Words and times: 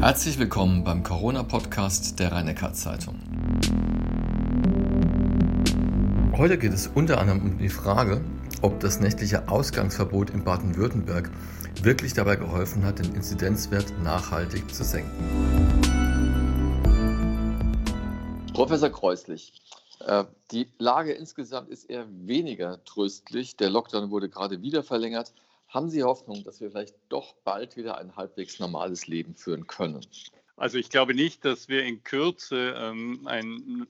Herzlich 0.00 0.38
willkommen 0.38 0.84
beim 0.84 1.02
Corona-Podcast 1.02 2.20
der 2.20 2.30
rhein 2.30 2.56
zeitung 2.72 3.18
Heute 6.36 6.56
geht 6.56 6.72
es 6.72 6.86
unter 6.86 7.18
anderem 7.18 7.42
um 7.42 7.58
die 7.58 7.68
Frage, 7.68 8.24
ob 8.62 8.78
das 8.78 9.00
nächtliche 9.00 9.48
Ausgangsverbot 9.48 10.30
in 10.30 10.44
Baden-Württemberg 10.44 11.32
wirklich 11.82 12.12
dabei 12.14 12.36
geholfen 12.36 12.84
hat, 12.84 13.00
den 13.00 13.12
Inzidenzwert 13.12 13.92
nachhaltig 14.04 14.72
zu 14.72 14.84
senken. 14.84 15.10
Professor 18.54 18.90
Kreuslich, 18.90 19.52
äh, 20.06 20.22
die 20.52 20.68
Lage 20.78 21.10
insgesamt 21.10 21.70
ist 21.70 21.90
eher 21.90 22.06
weniger 22.08 22.84
tröstlich. 22.84 23.56
Der 23.56 23.68
Lockdown 23.68 24.12
wurde 24.12 24.28
gerade 24.28 24.62
wieder 24.62 24.84
verlängert. 24.84 25.32
Haben 25.68 25.90
Sie 25.90 26.02
Hoffnung, 26.02 26.44
dass 26.44 26.60
wir 26.60 26.70
vielleicht 26.70 26.96
doch 27.10 27.34
bald 27.44 27.76
wieder 27.76 27.98
ein 27.98 28.16
halbwegs 28.16 28.58
normales 28.58 29.06
Leben 29.06 29.34
führen 29.34 29.66
können? 29.66 30.00
Also 30.56 30.78
ich 30.78 30.88
glaube 30.88 31.14
nicht, 31.14 31.44
dass 31.44 31.68
wir 31.68 31.84
in 31.84 32.02
Kürze 32.02 32.74
ähm, 32.76 33.26
ein 33.26 33.86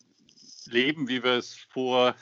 Leben, 0.66 1.08
wie 1.08 1.22
wir 1.22 1.34
es 1.34 1.54
vor 1.54 2.14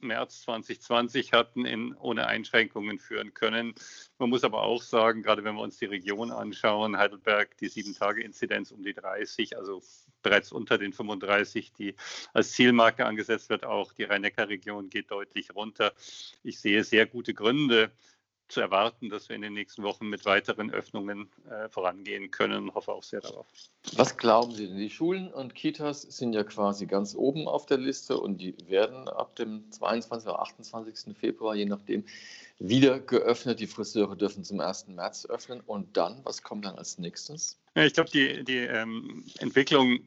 März 0.00 0.42
2020 0.42 1.32
hatten, 1.32 1.64
in, 1.64 1.94
ohne 1.94 2.26
Einschränkungen 2.26 2.98
führen 2.98 3.34
können. 3.34 3.74
Man 4.18 4.30
muss 4.30 4.44
aber 4.44 4.62
auch 4.62 4.82
sagen, 4.82 5.22
gerade 5.22 5.44
wenn 5.44 5.54
wir 5.54 5.62
uns 5.62 5.78
die 5.78 5.86
Region 5.86 6.30
anschauen, 6.30 6.96
Heidelberg, 6.96 7.56
die 7.58 7.68
Sieben-Tage-Inzidenz 7.68 8.70
um 8.70 8.82
die 8.82 8.94
30, 8.94 9.56
also 9.56 9.82
bereits 10.22 10.52
unter 10.52 10.78
den 10.78 10.92
35, 10.92 11.72
die 11.72 11.94
als 12.32 12.52
Zielmarke 12.52 13.06
angesetzt 13.06 13.50
wird. 13.50 13.64
Auch 13.64 13.92
die 13.92 14.04
Rhein-Neckar-Region 14.04 14.90
geht 14.90 15.10
deutlich 15.10 15.54
runter. 15.54 15.92
Ich 16.42 16.60
sehe 16.60 16.84
sehr 16.84 17.06
gute 17.06 17.34
Gründe, 17.34 17.90
zu 18.48 18.60
erwarten, 18.60 19.08
dass 19.08 19.28
wir 19.28 19.36
in 19.36 19.42
den 19.42 19.54
nächsten 19.54 19.82
Wochen 19.82 20.08
mit 20.08 20.24
weiteren 20.26 20.70
Öffnungen 20.70 21.30
äh, 21.50 21.68
vorangehen 21.68 22.30
können 22.30 22.74
hoffe 22.74 22.92
auch 22.92 23.02
sehr 23.02 23.20
darauf. 23.20 23.46
Was 23.96 24.16
glauben 24.16 24.52
Sie 24.52 24.68
denn? 24.68 24.76
Die 24.76 24.90
Schulen 24.90 25.32
und 25.32 25.54
Kitas 25.54 26.02
sind 26.02 26.32
ja 26.32 26.44
quasi 26.44 26.86
ganz 26.86 27.14
oben 27.14 27.48
auf 27.48 27.66
der 27.66 27.78
Liste 27.78 28.18
und 28.18 28.40
die 28.40 28.54
werden 28.68 29.08
ab 29.08 29.36
dem 29.36 29.70
22. 29.70 30.28
oder 30.28 30.40
28. 30.40 31.16
Februar, 31.16 31.54
je 31.54 31.66
nachdem, 31.66 32.04
wieder 32.58 33.00
geöffnet. 33.00 33.60
Die 33.60 33.66
Friseure 33.66 34.16
dürfen 34.16 34.44
zum 34.44 34.60
1. 34.60 34.88
März 34.88 35.26
öffnen. 35.26 35.60
Und 35.60 35.96
dann, 35.96 36.20
was 36.24 36.42
kommt 36.42 36.64
dann 36.64 36.76
als 36.76 36.98
nächstes? 36.98 37.58
Ja, 37.76 37.84
ich 37.84 37.94
glaube, 37.94 38.10
die, 38.10 38.44
die 38.44 38.58
ähm, 38.58 39.24
Entwicklung 39.38 40.00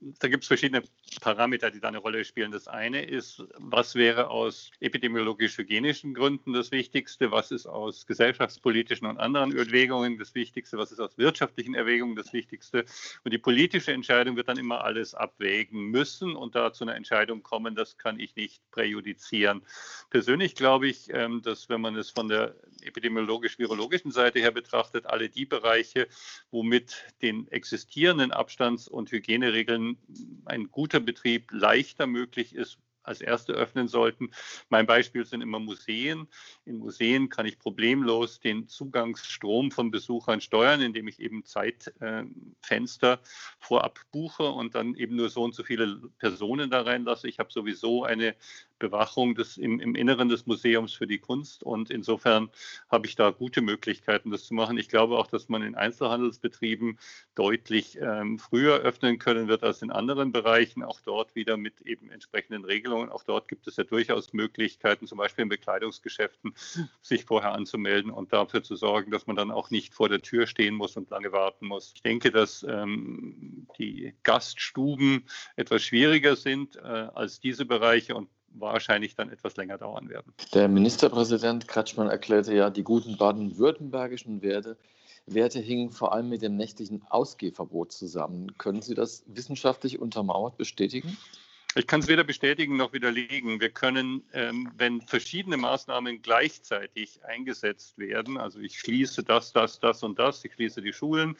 da 0.00 0.28
gibt 0.28 0.44
es 0.44 0.48
verschiedene 0.48 0.82
Parameter, 1.20 1.70
die 1.70 1.80
da 1.80 1.88
eine 1.88 1.98
Rolle 1.98 2.24
spielen. 2.24 2.50
Das 2.50 2.68
eine 2.68 3.04
ist, 3.04 3.44
was 3.58 3.94
wäre 3.94 4.28
aus 4.28 4.70
epidemiologisch-hygienischen 4.80 6.14
Gründen 6.14 6.52
das 6.52 6.70
Wichtigste, 6.72 7.30
was 7.30 7.50
ist 7.50 7.66
aus 7.66 8.06
gesellschaftspolitischen 8.06 9.06
und 9.06 9.18
anderen 9.18 9.56
Erwägungen 9.56 10.18
das 10.18 10.34
Wichtigste, 10.34 10.78
was 10.78 10.92
ist 10.92 11.00
aus 11.00 11.16
wirtschaftlichen 11.18 11.74
Erwägungen 11.74 12.16
das 12.16 12.32
Wichtigste. 12.32 12.84
Und 13.24 13.32
die 13.32 13.38
politische 13.38 13.92
Entscheidung 13.92 14.36
wird 14.36 14.48
dann 14.48 14.58
immer 14.58 14.84
alles 14.84 15.14
abwägen 15.14 15.86
müssen 15.86 16.34
und 16.34 16.54
da 16.54 16.72
zu 16.72 16.84
einer 16.84 16.96
Entscheidung 16.96 17.42
kommen, 17.42 17.74
das 17.74 17.98
kann 17.98 18.18
ich 18.18 18.36
nicht 18.36 18.62
präjudizieren. 18.70 19.62
Persönlich 20.10 20.54
glaube 20.54 20.88
ich, 20.88 21.08
ähm, 21.12 21.42
dass 21.42 21.68
wenn 21.68 21.80
man 21.80 21.91
es 21.96 22.10
von 22.10 22.28
der 22.28 22.54
epidemiologisch-virologischen 22.82 24.10
Seite 24.10 24.40
her 24.40 24.50
betrachtet, 24.50 25.06
alle 25.06 25.28
die 25.28 25.46
Bereiche, 25.46 26.08
womit 26.50 27.04
den 27.22 27.48
existierenden 27.48 28.32
Abstands- 28.32 28.88
und 28.88 29.10
Hygieneregeln 29.10 29.52
Regeln 29.52 30.42
ein 30.44 30.70
guter 30.70 31.00
Betrieb 31.00 31.50
leichter 31.52 32.06
möglich 32.06 32.54
ist, 32.54 32.78
als 33.04 33.20
erste 33.20 33.52
öffnen 33.52 33.88
sollten. 33.88 34.30
Mein 34.68 34.86
Beispiel 34.86 35.24
sind 35.24 35.40
immer 35.40 35.58
Museen. 35.58 36.28
In 36.64 36.78
Museen 36.78 37.28
kann 37.28 37.46
ich 37.46 37.58
problemlos 37.58 38.38
den 38.38 38.68
Zugangsstrom 38.68 39.72
von 39.72 39.90
Besuchern 39.90 40.40
steuern, 40.40 40.80
indem 40.80 41.08
ich 41.08 41.18
eben 41.18 41.44
Zeitfenster 41.44 43.14
äh, 43.14 43.18
vorab 43.58 43.98
buche 44.12 44.44
und 44.44 44.76
dann 44.76 44.94
eben 44.94 45.16
nur 45.16 45.30
so 45.30 45.42
und 45.42 45.54
so 45.54 45.64
viele 45.64 46.00
Personen 46.18 46.70
da 46.70 46.82
reinlasse. 46.82 47.28
Ich 47.28 47.40
habe 47.40 47.52
sowieso 47.52 48.04
eine 48.04 48.36
Bewachung 48.82 49.36
des, 49.36 49.56
im, 49.58 49.78
im 49.78 49.94
Inneren 49.94 50.28
des 50.28 50.46
Museums 50.46 50.92
für 50.92 51.06
die 51.06 51.20
Kunst 51.20 51.62
und 51.62 51.88
insofern 51.88 52.50
habe 52.90 53.06
ich 53.06 53.14
da 53.14 53.30
gute 53.30 53.60
Möglichkeiten, 53.60 54.32
das 54.32 54.44
zu 54.44 54.54
machen. 54.54 54.76
Ich 54.76 54.88
glaube 54.88 55.18
auch, 55.18 55.28
dass 55.28 55.48
man 55.48 55.62
in 55.62 55.76
Einzelhandelsbetrieben 55.76 56.98
deutlich 57.36 57.96
ähm, 58.00 58.40
früher 58.40 58.80
öffnen 58.80 59.20
können 59.20 59.46
wird 59.46 59.62
als 59.62 59.82
in 59.82 59.92
anderen 59.92 60.32
Bereichen, 60.32 60.82
auch 60.82 61.00
dort 61.00 61.36
wieder 61.36 61.56
mit 61.56 61.80
eben 61.82 62.10
entsprechenden 62.10 62.64
Regelungen. 62.64 63.08
Auch 63.08 63.22
dort 63.22 63.46
gibt 63.46 63.68
es 63.68 63.76
ja 63.76 63.84
durchaus 63.84 64.32
Möglichkeiten, 64.32 65.06
zum 65.06 65.18
Beispiel 65.18 65.44
in 65.44 65.48
Bekleidungsgeschäften, 65.48 66.54
sich 67.00 67.24
vorher 67.24 67.52
anzumelden 67.52 68.10
und 68.10 68.32
dafür 68.32 68.64
zu 68.64 68.74
sorgen, 68.74 69.12
dass 69.12 69.28
man 69.28 69.36
dann 69.36 69.52
auch 69.52 69.70
nicht 69.70 69.94
vor 69.94 70.08
der 70.08 70.22
Tür 70.22 70.48
stehen 70.48 70.74
muss 70.74 70.96
und 70.96 71.10
lange 71.10 71.30
warten 71.30 71.68
muss. 71.68 71.92
Ich 71.94 72.02
denke, 72.02 72.32
dass 72.32 72.64
ähm, 72.68 73.68
die 73.78 74.12
Gaststuben 74.24 75.24
etwas 75.54 75.84
schwieriger 75.84 76.34
sind 76.34 76.74
äh, 76.76 76.80
als 76.80 77.38
diese 77.38 77.64
Bereiche 77.64 78.16
und 78.16 78.28
wahrscheinlich 78.54 79.14
dann 79.14 79.30
etwas 79.30 79.56
länger 79.56 79.78
dauern 79.78 80.08
werden. 80.08 80.32
Der 80.54 80.68
Ministerpräsident 80.68 81.68
Kretschmann 81.68 82.08
erklärte 82.08 82.54
ja, 82.54 82.70
die 82.70 82.82
guten 82.82 83.16
baden-württembergischen 83.16 84.42
Werte 84.42 84.76
Werte 85.26 85.60
hingen 85.60 85.90
vor 85.90 86.12
allem 86.12 86.28
mit 86.28 86.42
dem 86.42 86.56
nächtlichen 86.56 87.02
Ausgehverbot 87.08 87.92
zusammen. 87.92 88.58
Können 88.58 88.82
Sie 88.82 88.94
das 88.94 89.24
wissenschaftlich 89.26 90.00
untermauert 90.00 90.56
bestätigen? 90.56 91.16
Ich 91.74 91.86
kann 91.86 92.00
es 92.00 92.08
weder 92.08 92.22
bestätigen 92.22 92.76
noch 92.76 92.92
widerlegen. 92.92 93.60
Wir 93.60 93.70
können, 93.70 94.22
ähm, 94.34 94.70
wenn 94.76 95.00
verschiedene 95.00 95.56
Maßnahmen 95.56 96.20
gleichzeitig 96.20 97.24
eingesetzt 97.24 97.96
werden, 97.96 98.36
also 98.36 98.60
ich 98.60 98.78
schließe 98.78 99.22
das, 99.22 99.52
das, 99.52 99.80
das 99.80 100.02
und 100.02 100.18
das, 100.18 100.44
ich 100.44 100.52
schließe 100.52 100.82
die 100.82 100.92
Schulen, 100.92 101.34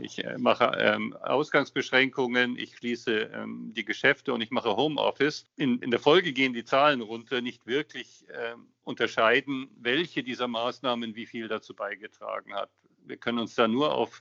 ich 0.00 0.24
äh, 0.24 0.38
mache 0.38 0.66
ähm, 0.78 1.16
Ausgangsbeschränkungen, 1.16 2.56
ich 2.56 2.76
schließe 2.76 3.30
ähm, 3.34 3.72
die 3.74 3.84
Geschäfte 3.84 4.32
und 4.32 4.40
ich 4.40 4.52
mache 4.52 4.76
Homeoffice. 4.76 5.46
In, 5.56 5.80
in 5.80 5.90
der 5.90 6.00
Folge 6.00 6.32
gehen 6.32 6.52
die 6.52 6.64
Zahlen 6.64 7.00
runter, 7.00 7.40
nicht 7.40 7.66
wirklich 7.66 8.24
ähm, 8.32 8.68
unterscheiden, 8.84 9.68
welche 9.80 10.22
dieser 10.22 10.46
Maßnahmen 10.46 11.16
wie 11.16 11.26
viel 11.26 11.48
dazu 11.48 11.74
beigetragen 11.74 12.54
hat. 12.54 12.70
Wir 13.04 13.16
können 13.16 13.40
uns 13.40 13.56
da 13.56 13.66
nur 13.66 13.92
auf 13.92 14.20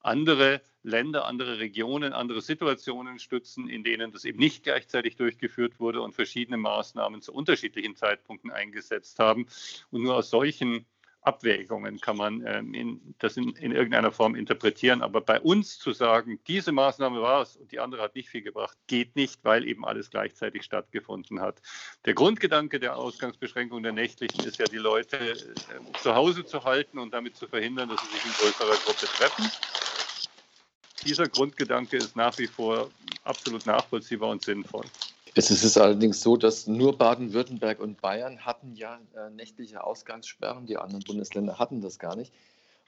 andere 0.00 0.62
Länder, 0.82 1.26
andere 1.26 1.58
Regionen, 1.58 2.12
andere 2.12 2.40
Situationen 2.40 3.18
stützen, 3.18 3.68
in 3.68 3.84
denen 3.84 4.12
das 4.12 4.24
eben 4.24 4.38
nicht 4.38 4.62
gleichzeitig 4.62 5.16
durchgeführt 5.16 5.78
wurde 5.78 6.00
und 6.00 6.14
verschiedene 6.14 6.56
Maßnahmen 6.56 7.20
zu 7.20 7.32
unterschiedlichen 7.32 7.96
Zeitpunkten 7.96 8.50
eingesetzt 8.50 9.18
haben. 9.18 9.46
Und 9.90 10.02
nur 10.02 10.16
aus 10.16 10.30
solchen 10.30 10.86
Abwägungen 11.22 12.00
kann 12.00 12.16
man 12.16 12.44
ähm, 12.46 12.74
in, 12.74 13.14
das 13.18 13.36
in, 13.36 13.50
in, 13.56 13.72
irgendeiner 13.72 14.10
Form 14.10 14.34
interpretieren. 14.34 15.02
Aber 15.02 15.20
bei 15.20 15.40
uns 15.40 15.78
zu 15.78 15.92
sagen, 15.92 16.40
diese 16.46 16.72
Maßnahme 16.72 17.20
war 17.20 17.42
es 17.42 17.56
und 17.56 17.72
die 17.72 17.80
andere 17.80 18.02
hat 18.02 18.14
nicht 18.14 18.28
viel 18.28 18.42
gebracht, 18.42 18.76
geht 18.86 19.16
nicht, 19.16 19.44
weil 19.44 19.66
eben 19.66 19.84
alles 19.84 20.10
gleichzeitig 20.10 20.62
stattgefunden 20.62 21.40
hat. 21.40 21.60
Der 22.06 22.14
Grundgedanke 22.14 22.80
der 22.80 22.96
Ausgangsbeschränkung 22.96 23.82
der 23.82 23.92
nächtlichen 23.92 24.44
ist 24.44 24.58
ja, 24.58 24.64
die 24.66 24.78
Leute 24.78 25.16
äh, 25.18 25.36
zu 26.02 26.14
Hause 26.14 26.44
zu 26.44 26.64
halten 26.64 26.98
und 26.98 27.12
damit 27.12 27.36
zu 27.36 27.46
verhindern, 27.46 27.88
dass 27.88 28.00
sie 28.00 28.16
sich 28.16 28.24
in 28.24 28.32
größerer 28.32 28.76
Gruppe 28.84 29.06
treffen 29.06 29.50
dieser 31.04 31.28
Grundgedanke 31.28 31.96
ist 31.96 32.16
nach 32.16 32.36
wie 32.38 32.46
vor 32.46 32.90
absolut 33.24 33.66
nachvollziehbar 33.66 34.30
und 34.30 34.42
sinnvoll. 34.42 34.84
Es 35.34 35.50
ist 35.50 35.78
allerdings 35.78 36.20
so, 36.22 36.36
dass 36.36 36.66
nur 36.66 36.98
Baden-Württemberg 36.98 37.78
und 37.78 38.00
Bayern 38.00 38.44
hatten 38.44 38.74
ja 38.74 38.98
äh, 39.14 39.30
nächtliche 39.30 39.84
Ausgangssperren. 39.84 40.66
Die 40.66 40.76
anderen 40.76 41.04
Bundesländer 41.04 41.58
hatten 41.58 41.80
das 41.80 41.98
gar 41.98 42.16
nicht. 42.16 42.32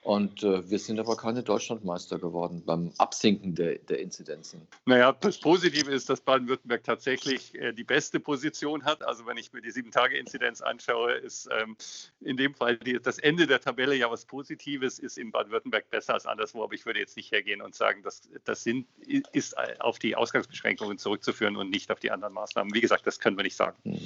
Und 0.03 0.43
äh, 0.43 0.69
wir 0.69 0.81
sind 0.81 0.99
aber 0.99 1.17
keine 1.17 1.45
Deutschlandmeister 1.45 2.19
geworden 2.19 2.63
beim 2.67 2.93
Absinken 2.99 3.55
der, 3.55 3.77
der 3.77 4.01
Inzidenzen. 4.01 4.67
Naja, 4.85 5.13
das 5.13 5.39
Positive 5.39 5.91
ist, 5.93 6.11
dass 6.11 6.21
Baden-Württemberg 6.21 6.83
tatsächlich 6.83 7.55
äh, 7.55 7.73
die 7.73 7.85
beste 7.85 8.19
Position 8.19 8.85
hat. 8.85 9.07
Also 9.07 9.27
wenn 9.27 9.37
ich 9.37 9.53
mir 9.53 9.63
die 9.63 9.71
Sieben-Tage-Inzidenz 9.71 10.61
anschaue, 10.61 11.13
ist 11.13 11.49
ähm, 11.57 11.77
in 12.21 12.37
dem 12.37 12.53
Fall 12.53 12.79
die, 12.79 12.99
das 13.01 13.19
Ende 13.19 13.47
der 13.47 13.61
Tabelle 13.61 13.95
ja 13.95 14.11
was 14.11 14.25
Positives, 14.25 14.99
ist 14.99 15.19
in 15.19 15.31
Baden-Württemberg 15.31 15.89
besser 15.89 16.15
als 16.15 16.27
anderswo. 16.27 16.65
Aber 16.65 16.75
ich 16.75 16.85
würde 16.85 16.99
jetzt 16.99 17.17
nicht 17.17 17.31
hergehen 17.31 17.63
und 17.63 17.77
sagen, 17.77 18.03
dass 18.03 18.23
das 18.45 18.65
sind, 18.65 18.89
ist 19.07 19.57
auf 19.79 20.01
die 20.01 20.17
Ausgangsbeschränkungen 20.17 20.99
zurückzuführen 20.99 21.57
und 21.57 21.71
nicht 21.71 21.93
auf 21.93 22.01
die 22.01 22.11
anderen 22.11 22.35
Maßnahmen. 22.35 22.75
Wie 22.75 22.81
gesagt, 22.81 23.07
das 23.07 23.21
können 23.21 23.37
wir 23.37 23.45
nicht 23.45 23.57
sagen. 23.57 23.77
Hm. 23.85 24.01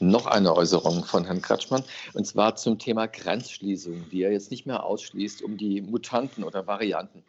Noch 0.00 0.26
eine 0.26 0.56
Äußerung 0.56 1.04
von 1.04 1.24
Herrn 1.24 1.40
Kratschmann, 1.40 1.84
und 2.14 2.26
zwar 2.26 2.56
zum 2.56 2.80
Thema 2.80 3.06
Grenzschließung, 3.06 4.10
die 4.10 4.22
er 4.22 4.32
jetzt 4.32 4.50
nicht 4.50 4.66
mehr 4.66 4.82
ausschließt 4.82 5.35
ist, 5.36 5.42
um 5.42 5.56
die 5.56 5.80
Mutanten 5.80 6.44
oder 6.44 6.66
Varianten 6.66 7.22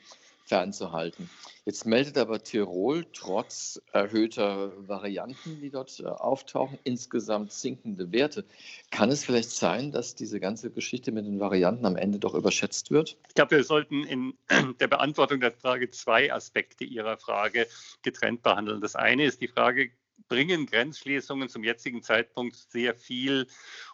fernzuhalten. 0.46 1.30
Jetzt 1.66 1.86
meldet 1.86 2.18
aber 2.18 2.42
Tirol 2.42 3.06
trotz 3.12 3.82
erhöhter 3.92 4.72
Varianten, 4.88 5.60
die 5.60 5.70
dort 5.70 6.00
äh, 6.00 6.06
auftauchen, 6.06 6.80
insgesamt 6.86 7.52
sinkende 7.52 8.14
Werte. 8.14 8.46
Kann 8.90 9.10
es 9.10 9.26
vielleicht 9.26 9.52
sein, 9.52 9.92
dass 9.92 10.16
diese 10.16 10.40
ganze 10.40 10.72
Geschichte 10.72 11.12
mit 11.12 11.26
den 11.26 11.42
Varianten 11.42 11.86
am 11.86 11.98
Ende 11.98 12.18
doch 12.18 12.34
überschätzt 12.34 12.92
wird? 12.92 13.18
Ich 13.28 13.36
glaube, 13.36 13.58
wir 13.58 13.64
sollten 13.66 14.06
in 14.06 14.38
der 14.80 14.88
Beantwortung 14.88 15.42
der 15.42 15.52
Frage 15.52 15.90
zwei 15.90 16.32
Aspekte 16.32 16.86
Ihrer 16.86 17.18
Frage 17.18 17.68
getrennt 18.02 18.42
behandeln. 18.42 18.80
Das 18.80 18.96
eine 18.96 19.26
ist 19.26 19.42
die 19.42 19.50
Frage, 19.50 19.92
bringen 20.30 20.66
Grenzschließungen 20.66 21.50
zum 21.50 21.66
jetzigen 21.66 22.02
Zeitpunkt 22.04 22.56
sehr 22.56 22.96
viel, 22.96 23.48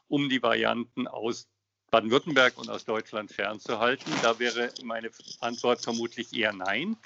um 0.08 0.30
die 0.30 0.44
Varianten 0.44 1.08
aus 1.08 1.48
Baden-Württemberg 1.94 2.58
und 2.58 2.72
aus 2.72 2.86
Deutschland 2.86 3.32
fernzuhalten? 3.32 4.12
Da 4.24 4.40
wäre 4.40 4.72
meine 4.84 5.12
Antwort 5.42 5.84
vermutlich 5.84 6.36
eher 6.36 6.52
nein, 6.52 6.98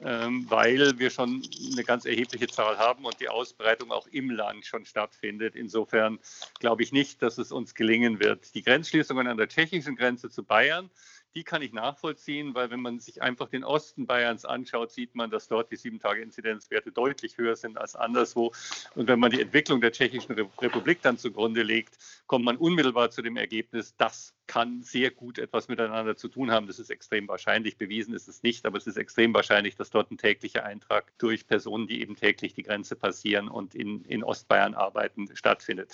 ähm, 0.00 0.46
weil 0.48 0.98
wir 0.98 1.10
schon 1.10 1.42
eine 1.70 1.84
ganz 1.84 2.06
erhebliche 2.06 2.46
Zahl 2.46 2.78
haben 2.78 3.04
und 3.04 3.20
die 3.20 3.28
Ausbreitung 3.28 3.92
auch 3.92 4.06
im 4.06 4.30
Land 4.30 4.64
schon 4.64 4.86
stattfindet. 4.86 5.56
Insofern 5.56 6.18
glaube 6.58 6.82
ich 6.82 6.90
nicht, 6.90 7.20
dass 7.20 7.36
es 7.36 7.52
uns 7.52 7.74
gelingen 7.74 8.18
wird. 8.18 8.54
Die 8.54 8.62
Grenzschließungen 8.62 9.26
an 9.26 9.36
der 9.36 9.46
tschechischen 9.46 9.94
Grenze 9.94 10.30
zu 10.30 10.42
Bayern 10.42 10.88
die 11.34 11.44
kann 11.44 11.62
ich 11.62 11.72
nachvollziehen, 11.72 12.54
weil 12.54 12.70
wenn 12.70 12.80
man 12.80 12.98
sich 12.98 13.22
einfach 13.22 13.48
den 13.48 13.64
Osten 13.64 14.06
Bayerns 14.06 14.44
anschaut, 14.44 14.90
sieht 14.90 15.14
man, 15.14 15.30
dass 15.30 15.48
dort 15.48 15.70
die 15.70 15.76
Sieben-Tage-Inzidenzwerte 15.76 16.90
deutlich 16.90 17.38
höher 17.38 17.56
sind 17.56 17.78
als 17.78 17.94
anderswo. 17.94 18.52
Und 18.94 19.06
wenn 19.06 19.20
man 19.20 19.30
die 19.30 19.40
Entwicklung 19.40 19.80
der 19.80 19.92
Tschechischen 19.92 20.34
Republik 20.34 21.02
dann 21.02 21.18
zugrunde 21.18 21.62
legt, 21.62 21.96
kommt 22.26 22.44
man 22.44 22.56
unmittelbar 22.56 23.10
zu 23.10 23.22
dem 23.22 23.36
Ergebnis, 23.36 23.94
das 23.96 24.34
kann 24.50 24.82
sehr 24.82 25.12
gut 25.12 25.38
etwas 25.38 25.68
miteinander 25.68 26.16
zu 26.16 26.26
tun 26.26 26.50
haben. 26.50 26.66
Das 26.66 26.80
ist 26.80 26.90
extrem 26.90 27.28
wahrscheinlich. 27.28 27.76
Bewiesen 27.76 28.14
ist 28.14 28.26
es 28.26 28.42
nicht, 28.42 28.66
aber 28.66 28.78
es 28.78 28.86
ist 28.88 28.96
extrem 28.96 29.32
wahrscheinlich, 29.32 29.76
dass 29.76 29.90
dort 29.90 30.10
ein 30.10 30.18
täglicher 30.18 30.64
Eintrag 30.64 31.16
durch 31.18 31.46
Personen, 31.46 31.86
die 31.86 32.00
eben 32.00 32.16
täglich 32.16 32.54
die 32.54 32.64
Grenze 32.64 32.96
passieren 32.96 33.46
und 33.46 33.76
in, 33.76 34.04
in 34.06 34.24
Ostbayern 34.24 34.74
arbeiten, 34.74 35.28
stattfindet. 35.36 35.92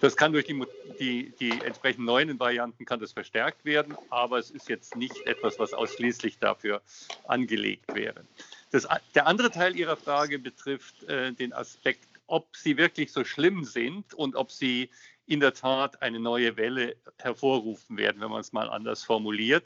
Das 0.00 0.16
kann 0.16 0.32
durch 0.32 0.44
die, 0.44 0.64
die, 1.00 1.32
die 1.40 1.50
entsprechend 1.64 2.04
neuen 2.04 2.38
Varianten 2.38 2.84
kann 2.84 3.00
das 3.00 3.10
verstärkt 3.10 3.64
werden, 3.64 3.96
aber 4.10 4.38
es 4.38 4.52
ist 4.52 4.68
jetzt 4.68 4.94
nicht 4.94 5.26
etwas, 5.26 5.58
was 5.58 5.74
ausschließlich 5.74 6.38
dafür 6.38 6.80
angelegt 7.24 7.92
wäre. 7.96 8.22
Das, 8.70 8.86
der 9.16 9.26
andere 9.26 9.50
Teil 9.50 9.74
Ihrer 9.74 9.96
Frage 9.96 10.38
betrifft 10.38 11.02
äh, 11.08 11.32
den 11.32 11.52
Aspekt, 11.52 12.06
ob 12.28 12.54
sie 12.54 12.76
wirklich 12.76 13.10
so 13.10 13.24
schlimm 13.24 13.64
sind 13.64 14.14
und 14.14 14.36
ob 14.36 14.52
sie 14.52 14.88
in 15.28 15.40
der 15.40 15.52
Tat 15.52 16.00
eine 16.00 16.18
neue 16.18 16.56
Welle 16.56 16.96
hervorrufen 17.18 17.98
werden, 17.98 18.20
wenn 18.20 18.30
man 18.30 18.40
es 18.40 18.52
mal 18.52 18.70
anders 18.70 19.04
formuliert. 19.04 19.64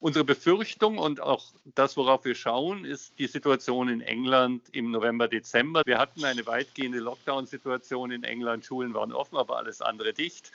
Unsere 0.00 0.24
Befürchtung 0.24 0.98
und 0.98 1.20
auch 1.20 1.44
das, 1.76 1.96
worauf 1.96 2.24
wir 2.24 2.34
schauen, 2.34 2.84
ist 2.84 3.16
die 3.18 3.28
Situation 3.28 3.88
in 3.88 4.00
England 4.00 4.62
im 4.72 4.90
November, 4.90 5.28
Dezember. 5.28 5.82
Wir 5.86 5.98
hatten 5.98 6.24
eine 6.24 6.44
weitgehende 6.46 6.98
Lockdown-Situation 6.98 8.10
in 8.10 8.24
England. 8.24 8.64
Schulen 8.64 8.94
waren 8.94 9.12
offen, 9.12 9.36
aber 9.36 9.56
alles 9.56 9.80
andere 9.80 10.12
dicht. 10.12 10.50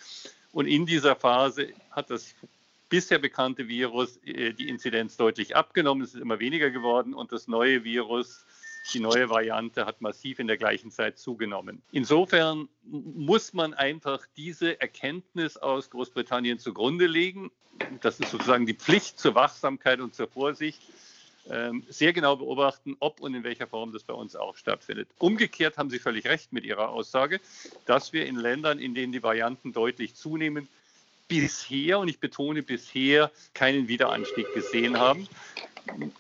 Und 0.51 0.67
in 0.67 0.85
dieser 0.85 1.15
Phase 1.15 1.69
hat 1.91 2.09
das 2.09 2.35
bisher 2.89 3.19
bekannte 3.19 3.69
Virus 3.69 4.17
äh, 4.25 4.51
die 4.51 4.67
Inzidenz 4.67 5.15
deutlich 5.15 5.55
abgenommen. 5.55 6.03
Es 6.03 6.13
ist 6.13 6.21
immer 6.21 6.39
weniger 6.39 6.69
geworden 6.71 7.13
und 7.13 7.31
das 7.31 7.47
neue 7.47 7.85
Virus 7.85 8.45
die 8.93 8.99
neue 8.99 9.29
Variante 9.29 9.85
hat 9.85 10.01
massiv 10.01 10.39
in 10.39 10.47
der 10.47 10.57
gleichen 10.57 10.91
Zeit 10.91 11.17
zugenommen. 11.17 11.81
Insofern 11.91 12.67
muss 12.83 13.53
man 13.53 13.73
einfach 13.73 14.25
diese 14.35 14.81
Erkenntnis 14.81 15.57
aus 15.57 15.89
Großbritannien 15.89 16.59
zugrunde 16.59 17.07
legen. 17.07 17.51
Das 18.01 18.19
ist 18.19 18.31
sozusagen 18.31 18.65
die 18.65 18.73
Pflicht 18.73 19.19
zur 19.19 19.35
Wachsamkeit 19.35 19.99
und 19.99 20.15
zur 20.15 20.27
Vorsicht. 20.27 20.81
Ähm, 21.49 21.83
sehr 21.89 22.13
genau 22.13 22.35
beobachten, 22.35 22.95
ob 22.99 23.19
und 23.19 23.33
in 23.33 23.43
welcher 23.43 23.65
Form 23.65 23.91
das 23.91 24.03
bei 24.03 24.13
uns 24.13 24.35
auch 24.35 24.55
stattfindet. 24.55 25.09
Umgekehrt 25.17 25.77
haben 25.77 25.89
Sie 25.89 25.97
völlig 25.97 26.25
recht 26.25 26.53
mit 26.53 26.63
Ihrer 26.63 26.89
Aussage, 26.89 27.39
dass 27.85 28.13
wir 28.13 28.27
in 28.27 28.35
Ländern, 28.35 28.77
in 28.77 28.93
denen 28.93 29.11
die 29.11 29.23
Varianten 29.23 29.73
deutlich 29.73 30.13
zunehmen, 30.13 30.67
bisher, 31.27 31.97
und 31.97 32.09
ich 32.09 32.19
betone 32.19 32.61
bisher, 32.61 33.31
keinen 33.53 33.87
Wiederanstieg 33.87 34.53
gesehen 34.53 34.99
haben. 34.99 35.27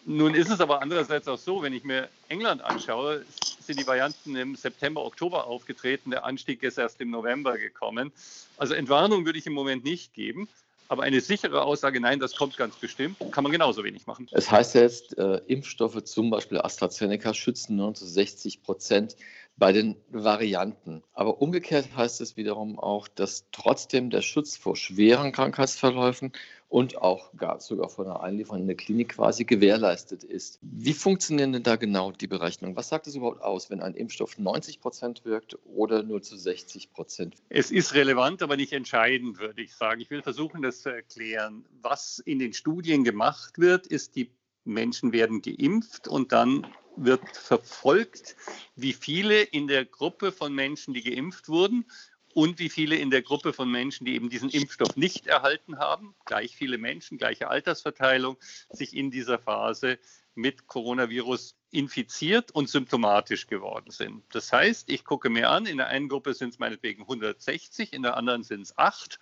Nun 0.05 0.33
ist 0.33 0.49
es 0.49 0.59
aber 0.59 0.81
andererseits 0.81 1.27
auch 1.27 1.37
so, 1.37 1.61
wenn 1.61 1.73
ich 1.73 1.83
mir 1.83 2.09
England 2.29 2.61
anschaue, 2.61 3.25
sind 3.59 3.79
die 3.79 3.87
Varianten 3.87 4.35
im 4.35 4.55
September, 4.55 5.03
Oktober 5.05 5.47
aufgetreten. 5.47 6.11
Der 6.11 6.25
Anstieg 6.25 6.63
ist 6.63 6.77
erst 6.77 6.99
im 7.01 7.09
November 7.09 7.57
gekommen. 7.57 8.11
Also 8.57 8.73
Entwarnung 8.73 9.25
würde 9.25 9.39
ich 9.39 9.45
im 9.45 9.53
Moment 9.53 9.83
nicht 9.83 10.13
geben. 10.13 10.49
Aber 10.91 11.03
eine 11.03 11.21
sichere 11.21 11.63
Aussage, 11.63 12.01
nein, 12.01 12.19
das 12.19 12.35
kommt 12.35 12.57
ganz 12.57 12.75
bestimmt, 12.75 13.17
kann 13.31 13.45
man 13.45 13.53
genauso 13.53 13.81
wenig 13.85 14.07
machen. 14.07 14.27
Es 14.33 14.51
heißt 14.51 14.75
jetzt, 14.75 15.17
äh, 15.17 15.39
Impfstoffe, 15.47 16.03
zum 16.03 16.29
Beispiel 16.29 16.59
AstraZeneca, 16.59 17.33
schützen 17.33 17.77
nur 17.77 17.93
zu 17.93 18.05
60 18.05 18.61
Prozent 18.61 19.15
bei 19.61 19.73
den 19.73 19.95
Varianten. 20.09 21.03
Aber 21.13 21.39
umgekehrt 21.39 21.95
heißt 21.95 22.19
es 22.21 22.35
wiederum 22.35 22.79
auch, 22.79 23.07
dass 23.07 23.45
trotzdem 23.51 24.09
der 24.09 24.23
Schutz 24.23 24.57
vor 24.57 24.75
schweren 24.75 25.31
Krankheitsverläufen 25.31 26.31
und 26.67 26.97
auch 26.97 27.31
gar 27.37 27.59
sogar 27.59 27.87
von 27.89 28.07
einer 28.07 28.23
Einlieferung 28.23 28.61
in 28.61 28.65
der 28.65 28.75
Klinik 28.75 29.09
quasi 29.09 29.45
gewährleistet 29.45 30.23
ist. 30.23 30.57
Wie 30.63 30.93
funktionieren 30.93 31.53
denn 31.53 31.61
da 31.61 31.75
genau 31.75 32.11
die 32.11 32.25
Berechnungen? 32.25 32.75
Was 32.75 32.89
sagt 32.89 33.05
es 33.05 33.13
überhaupt 33.13 33.43
aus, 33.43 33.69
wenn 33.69 33.81
ein 33.81 33.93
Impfstoff 33.93 34.39
90 34.39 34.81
Prozent 34.81 35.25
wirkt 35.25 35.55
oder 35.63 36.01
nur 36.01 36.23
zu 36.23 36.37
60 36.37 36.91
Prozent? 36.91 37.35
Es 37.49 37.69
ist 37.69 37.93
relevant, 37.93 38.41
aber 38.41 38.57
nicht 38.57 38.73
entscheidend, 38.73 39.37
würde 39.37 39.61
ich 39.61 39.75
sagen. 39.75 40.01
Ich 40.01 40.09
will 40.09 40.23
versuchen, 40.23 40.63
das 40.63 40.81
zu 40.81 40.89
erklären. 40.89 41.65
Was 41.83 42.17
in 42.17 42.39
den 42.39 42.53
Studien 42.53 43.03
gemacht 43.03 43.59
wird, 43.59 43.85
ist, 43.85 44.15
die 44.15 44.31
Menschen 44.63 45.11
werden 45.11 45.43
geimpft 45.43 46.07
und 46.07 46.31
dann 46.31 46.65
wird 47.03 47.35
verfolgt, 47.35 48.35
wie 48.75 48.93
viele 48.93 49.41
in 49.41 49.67
der 49.67 49.85
Gruppe 49.85 50.31
von 50.31 50.53
Menschen, 50.53 50.93
die 50.93 51.03
geimpft 51.03 51.49
wurden, 51.49 51.85
und 52.33 52.59
wie 52.59 52.69
viele 52.69 52.95
in 52.95 53.09
der 53.09 53.21
Gruppe 53.21 53.53
von 53.53 53.69
Menschen, 53.69 54.05
die 54.05 54.15
eben 54.15 54.29
diesen 54.29 54.49
Impfstoff 54.49 54.95
nicht 54.95 55.27
erhalten 55.27 55.79
haben, 55.79 56.15
gleich 56.25 56.55
viele 56.55 56.77
Menschen, 56.77 57.17
gleiche 57.17 57.49
Altersverteilung, 57.49 58.37
sich 58.69 58.95
in 58.95 59.11
dieser 59.11 59.39
Phase 59.39 59.99
mit 60.33 60.67
Coronavirus 60.67 61.57
infiziert 61.71 62.51
und 62.51 62.69
symptomatisch 62.69 63.47
geworden 63.47 63.91
sind. 63.91 64.23
Das 64.31 64.51
heißt, 64.53 64.89
ich 64.89 65.03
gucke 65.03 65.29
mir 65.29 65.49
an, 65.49 65.65
in 65.65 65.77
der 65.77 65.87
einen 65.87 66.07
Gruppe 66.07 66.33
sind 66.33 66.53
es 66.53 66.59
meinetwegen 66.59 67.01
160, 67.01 67.91
in 67.93 68.03
der 68.03 68.15
anderen 68.15 68.43
sind 68.43 68.61
es 68.61 68.77
8 68.77 69.19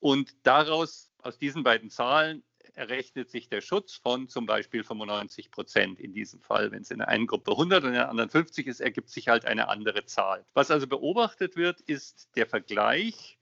und 0.00 0.34
daraus, 0.42 1.10
aus 1.22 1.38
diesen 1.38 1.62
beiden 1.62 1.90
Zahlen, 1.90 2.42
errechnet 2.78 3.28
sich 3.28 3.48
der 3.48 3.60
Schutz 3.60 3.94
von 3.96 4.28
zum 4.28 4.46
Beispiel 4.46 4.84
95 4.84 5.50
Prozent 5.50 6.00
in 6.00 6.12
diesem 6.12 6.40
Fall. 6.40 6.70
Wenn 6.70 6.82
es 6.82 6.90
in 6.90 6.98
der 6.98 7.08
einen 7.08 7.26
Gruppe 7.26 7.50
100 7.50 7.82
und 7.82 7.88
in 7.88 7.94
der 7.94 8.08
anderen 8.08 8.30
50 8.30 8.66
ist, 8.66 8.80
ergibt 8.80 9.10
sich 9.10 9.28
halt 9.28 9.44
eine 9.44 9.68
andere 9.68 10.04
Zahl. 10.06 10.44
Was 10.54 10.70
also 10.70 10.86
beobachtet 10.86 11.56
wird, 11.56 11.80
ist 11.82 12.30
der 12.36 12.46
Vergleich 12.46 13.38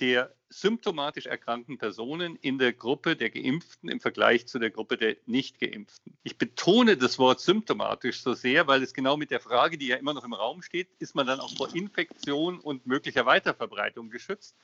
der 0.00 0.34
symptomatisch 0.48 1.26
erkrankten 1.26 1.78
Personen 1.78 2.36
in 2.36 2.58
der 2.58 2.72
Gruppe 2.72 3.14
der 3.14 3.30
Geimpften 3.30 3.88
im 3.88 4.00
Vergleich 4.00 4.48
zu 4.48 4.58
der 4.58 4.70
Gruppe 4.70 4.96
der 4.96 5.16
Nicht-Geimpften. 5.26 6.16
Ich 6.24 6.38
betone 6.38 6.96
das 6.96 7.18
Wort 7.18 7.40
symptomatisch 7.40 8.22
so 8.22 8.34
sehr, 8.34 8.66
weil 8.66 8.82
es 8.82 8.94
genau 8.94 9.16
mit 9.16 9.30
der 9.30 9.40
Frage, 9.40 9.78
die 9.78 9.86
ja 9.86 9.96
immer 9.96 10.14
noch 10.14 10.24
im 10.24 10.32
Raum 10.32 10.62
steht, 10.62 10.88
ist 10.98 11.14
man 11.14 11.26
dann 11.26 11.38
auch 11.38 11.54
vor 11.54 11.72
Infektion 11.74 12.58
und 12.58 12.86
möglicher 12.86 13.26
Weiterverbreitung 13.26 14.10
geschützt? 14.10 14.56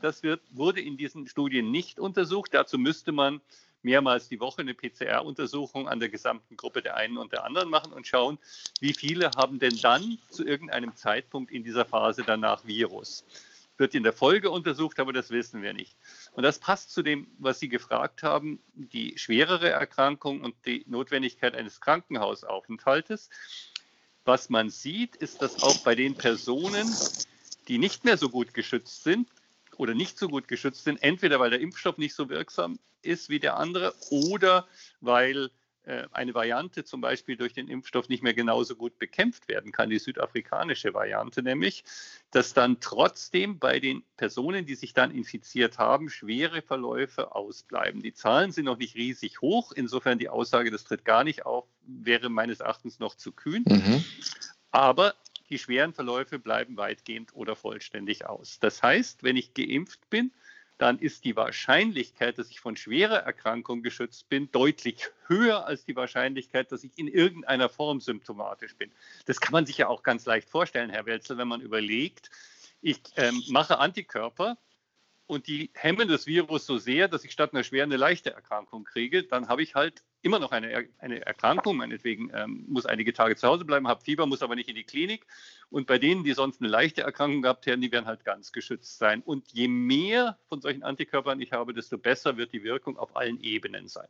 Das 0.00 0.22
wird, 0.22 0.40
wurde 0.50 0.80
in 0.80 0.96
diesen 0.96 1.26
Studien 1.26 1.70
nicht 1.70 1.98
untersucht. 1.98 2.54
Dazu 2.54 2.78
müsste 2.78 3.12
man 3.12 3.40
mehrmals 3.84 4.28
die 4.28 4.40
Woche 4.40 4.62
eine 4.62 4.74
PCR-Untersuchung 4.74 5.88
an 5.88 6.00
der 6.00 6.08
gesamten 6.08 6.56
Gruppe 6.56 6.82
der 6.82 6.96
einen 6.96 7.18
und 7.18 7.32
der 7.32 7.44
anderen 7.44 7.70
machen 7.70 7.92
und 7.92 8.06
schauen, 8.06 8.38
wie 8.80 8.94
viele 8.94 9.30
haben 9.36 9.58
denn 9.58 9.76
dann 9.76 10.18
zu 10.30 10.44
irgendeinem 10.44 10.96
Zeitpunkt 10.96 11.52
in 11.52 11.62
dieser 11.62 11.84
Phase 11.84 12.24
danach 12.26 12.64
Virus. 12.66 13.24
Wird 13.76 13.94
in 13.94 14.04
der 14.04 14.12
Folge 14.12 14.50
untersucht, 14.50 15.00
aber 15.00 15.12
das 15.12 15.30
wissen 15.30 15.62
wir 15.62 15.72
nicht. 15.72 15.96
Und 16.32 16.44
das 16.44 16.60
passt 16.60 16.92
zu 16.92 17.02
dem, 17.02 17.26
was 17.38 17.58
Sie 17.58 17.68
gefragt 17.68 18.22
haben, 18.22 18.60
die 18.74 19.18
schwerere 19.18 19.68
Erkrankung 19.68 20.42
und 20.42 20.54
die 20.64 20.84
Notwendigkeit 20.86 21.54
eines 21.54 21.80
Krankenhausaufenthaltes. 21.80 23.30
Was 24.24 24.48
man 24.48 24.70
sieht, 24.70 25.16
ist, 25.16 25.42
dass 25.42 25.62
auch 25.62 25.78
bei 25.78 25.96
den 25.96 26.14
Personen, 26.14 26.88
die 27.66 27.78
nicht 27.78 28.04
mehr 28.04 28.16
so 28.16 28.28
gut 28.28 28.54
geschützt 28.54 29.02
sind, 29.02 29.28
oder 29.78 29.94
nicht 29.94 30.18
so 30.18 30.28
gut 30.28 30.48
geschützt 30.48 30.84
sind, 30.84 31.02
entweder 31.02 31.40
weil 31.40 31.50
der 31.50 31.60
Impfstoff 31.60 31.98
nicht 31.98 32.14
so 32.14 32.28
wirksam 32.28 32.78
ist 33.02 33.28
wie 33.28 33.38
der 33.38 33.56
andere 33.56 33.94
oder 34.10 34.66
weil 35.00 35.50
äh, 35.84 36.06
eine 36.12 36.32
Variante 36.34 36.84
zum 36.84 37.02
Beispiel 37.02 37.36
durch 37.36 37.52
den 37.52 37.68
Impfstoff 37.68 38.08
nicht 38.08 38.22
mehr 38.22 38.32
genauso 38.32 38.74
gut 38.74 38.98
bekämpft 38.98 39.48
werden 39.48 39.70
kann, 39.70 39.90
die 39.90 39.98
südafrikanische 39.98 40.94
Variante 40.94 41.42
nämlich, 41.42 41.84
dass 42.30 42.54
dann 42.54 42.80
trotzdem 42.80 43.58
bei 43.58 43.80
den 43.80 44.02
Personen, 44.16 44.64
die 44.64 44.76
sich 44.76 44.94
dann 44.94 45.10
infiziert 45.10 45.78
haben, 45.78 46.08
schwere 46.08 46.62
Verläufe 46.62 47.34
ausbleiben. 47.34 48.02
Die 48.02 48.14
Zahlen 48.14 48.50
sind 48.50 48.64
noch 48.64 48.78
nicht 48.78 48.94
riesig 48.94 49.42
hoch, 49.42 49.72
insofern 49.72 50.18
die 50.18 50.30
Aussage, 50.30 50.70
das 50.70 50.84
tritt 50.84 51.04
gar 51.04 51.22
nicht 51.22 51.44
auf, 51.44 51.66
wäre 51.82 52.30
meines 52.30 52.60
Erachtens 52.60 52.98
noch 52.98 53.14
zu 53.14 53.32
kühn. 53.32 53.64
Mhm. 53.66 54.02
Aber 54.70 55.14
die 55.54 55.58
schweren 55.60 55.94
Verläufe 55.94 56.40
bleiben 56.40 56.76
weitgehend 56.76 57.32
oder 57.32 57.54
vollständig 57.54 58.26
aus. 58.26 58.58
Das 58.58 58.82
heißt, 58.82 59.22
wenn 59.22 59.36
ich 59.36 59.54
geimpft 59.54 60.10
bin, 60.10 60.32
dann 60.78 60.98
ist 60.98 61.24
die 61.24 61.36
Wahrscheinlichkeit, 61.36 62.38
dass 62.38 62.50
ich 62.50 62.58
von 62.58 62.76
schwerer 62.76 63.18
Erkrankung 63.18 63.84
geschützt 63.84 64.28
bin, 64.28 64.50
deutlich 64.50 65.12
höher 65.28 65.64
als 65.64 65.84
die 65.84 65.94
Wahrscheinlichkeit, 65.94 66.72
dass 66.72 66.82
ich 66.82 66.98
in 66.98 67.06
irgendeiner 67.06 67.68
Form 67.68 68.00
symptomatisch 68.00 68.74
bin. 68.74 68.90
Das 69.26 69.40
kann 69.40 69.52
man 69.52 69.64
sich 69.64 69.78
ja 69.78 69.86
auch 69.86 70.02
ganz 70.02 70.26
leicht 70.26 70.50
vorstellen, 70.50 70.90
Herr 70.90 71.06
Welzel, 71.06 71.38
wenn 71.38 71.46
man 71.46 71.60
überlegt, 71.60 72.30
ich 72.82 72.98
ähm, 73.14 73.40
mache 73.46 73.78
Antikörper 73.78 74.58
und 75.26 75.46
die 75.46 75.70
hemmen 75.74 76.08
das 76.08 76.26
Virus 76.26 76.66
so 76.66 76.78
sehr, 76.78 77.08
dass 77.08 77.24
ich 77.24 77.32
statt 77.32 77.52
einer 77.52 77.64
schweren 77.64 77.90
eine 77.90 77.96
leichte 77.96 78.32
Erkrankung 78.32 78.84
kriege, 78.84 79.22
dann 79.22 79.48
habe 79.48 79.62
ich 79.62 79.74
halt 79.74 80.02
immer 80.24 80.38
noch 80.38 80.52
eine, 80.52 80.88
eine 80.98 81.24
Erkrankung, 81.24 81.76
meinetwegen 81.76 82.30
ähm, 82.34 82.64
muss 82.68 82.86
einige 82.86 83.12
Tage 83.12 83.36
zu 83.36 83.46
Hause 83.46 83.64
bleiben, 83.64 83.86
habe 83.88 84.02
Fieber, 84.02 84.26
muss 84.26 84.42
aber 84.42 84.54
nicht 84.54 84.68
in 84.68 84.74
die 84.74 84.84
Klinik. 84.84 85.26
Und 85.70 85.86
bei 85.86 85.98
denen, 85.98 86.24
die 86.24 86.32
sonst 86.32 86.60
eine 86.60 86.70
leichte 86.70 87.02
Erkrankung 87.02 87.42
gehabt 87.42 87.66
hätten, 87.66 87.82
die 87.82 87.92
werden 87.92 88.06
halt 88.06 88.24
ganz 88.24 88.52
geschützt 88.52 88.98
sein. 88.98 89.22
Und 89.22 89.52
je 89.52 89.68
mehr 89.68 90.38
von 90.48 90.60
solchen 90.60 90.82
Antikörpern 90.82 91.40
ich 91.40 91.52
habe, 91.52 91.74
desto 91.74 91.98
besser 91.98 92.36
wird 92.36 92.52
die 92.52 92.62
Wirkung 92.62 92.96
auf 92.96 93.16
allen 93.16 93.40
Ebenen 93.40 93.88
sein. 93.88 94.08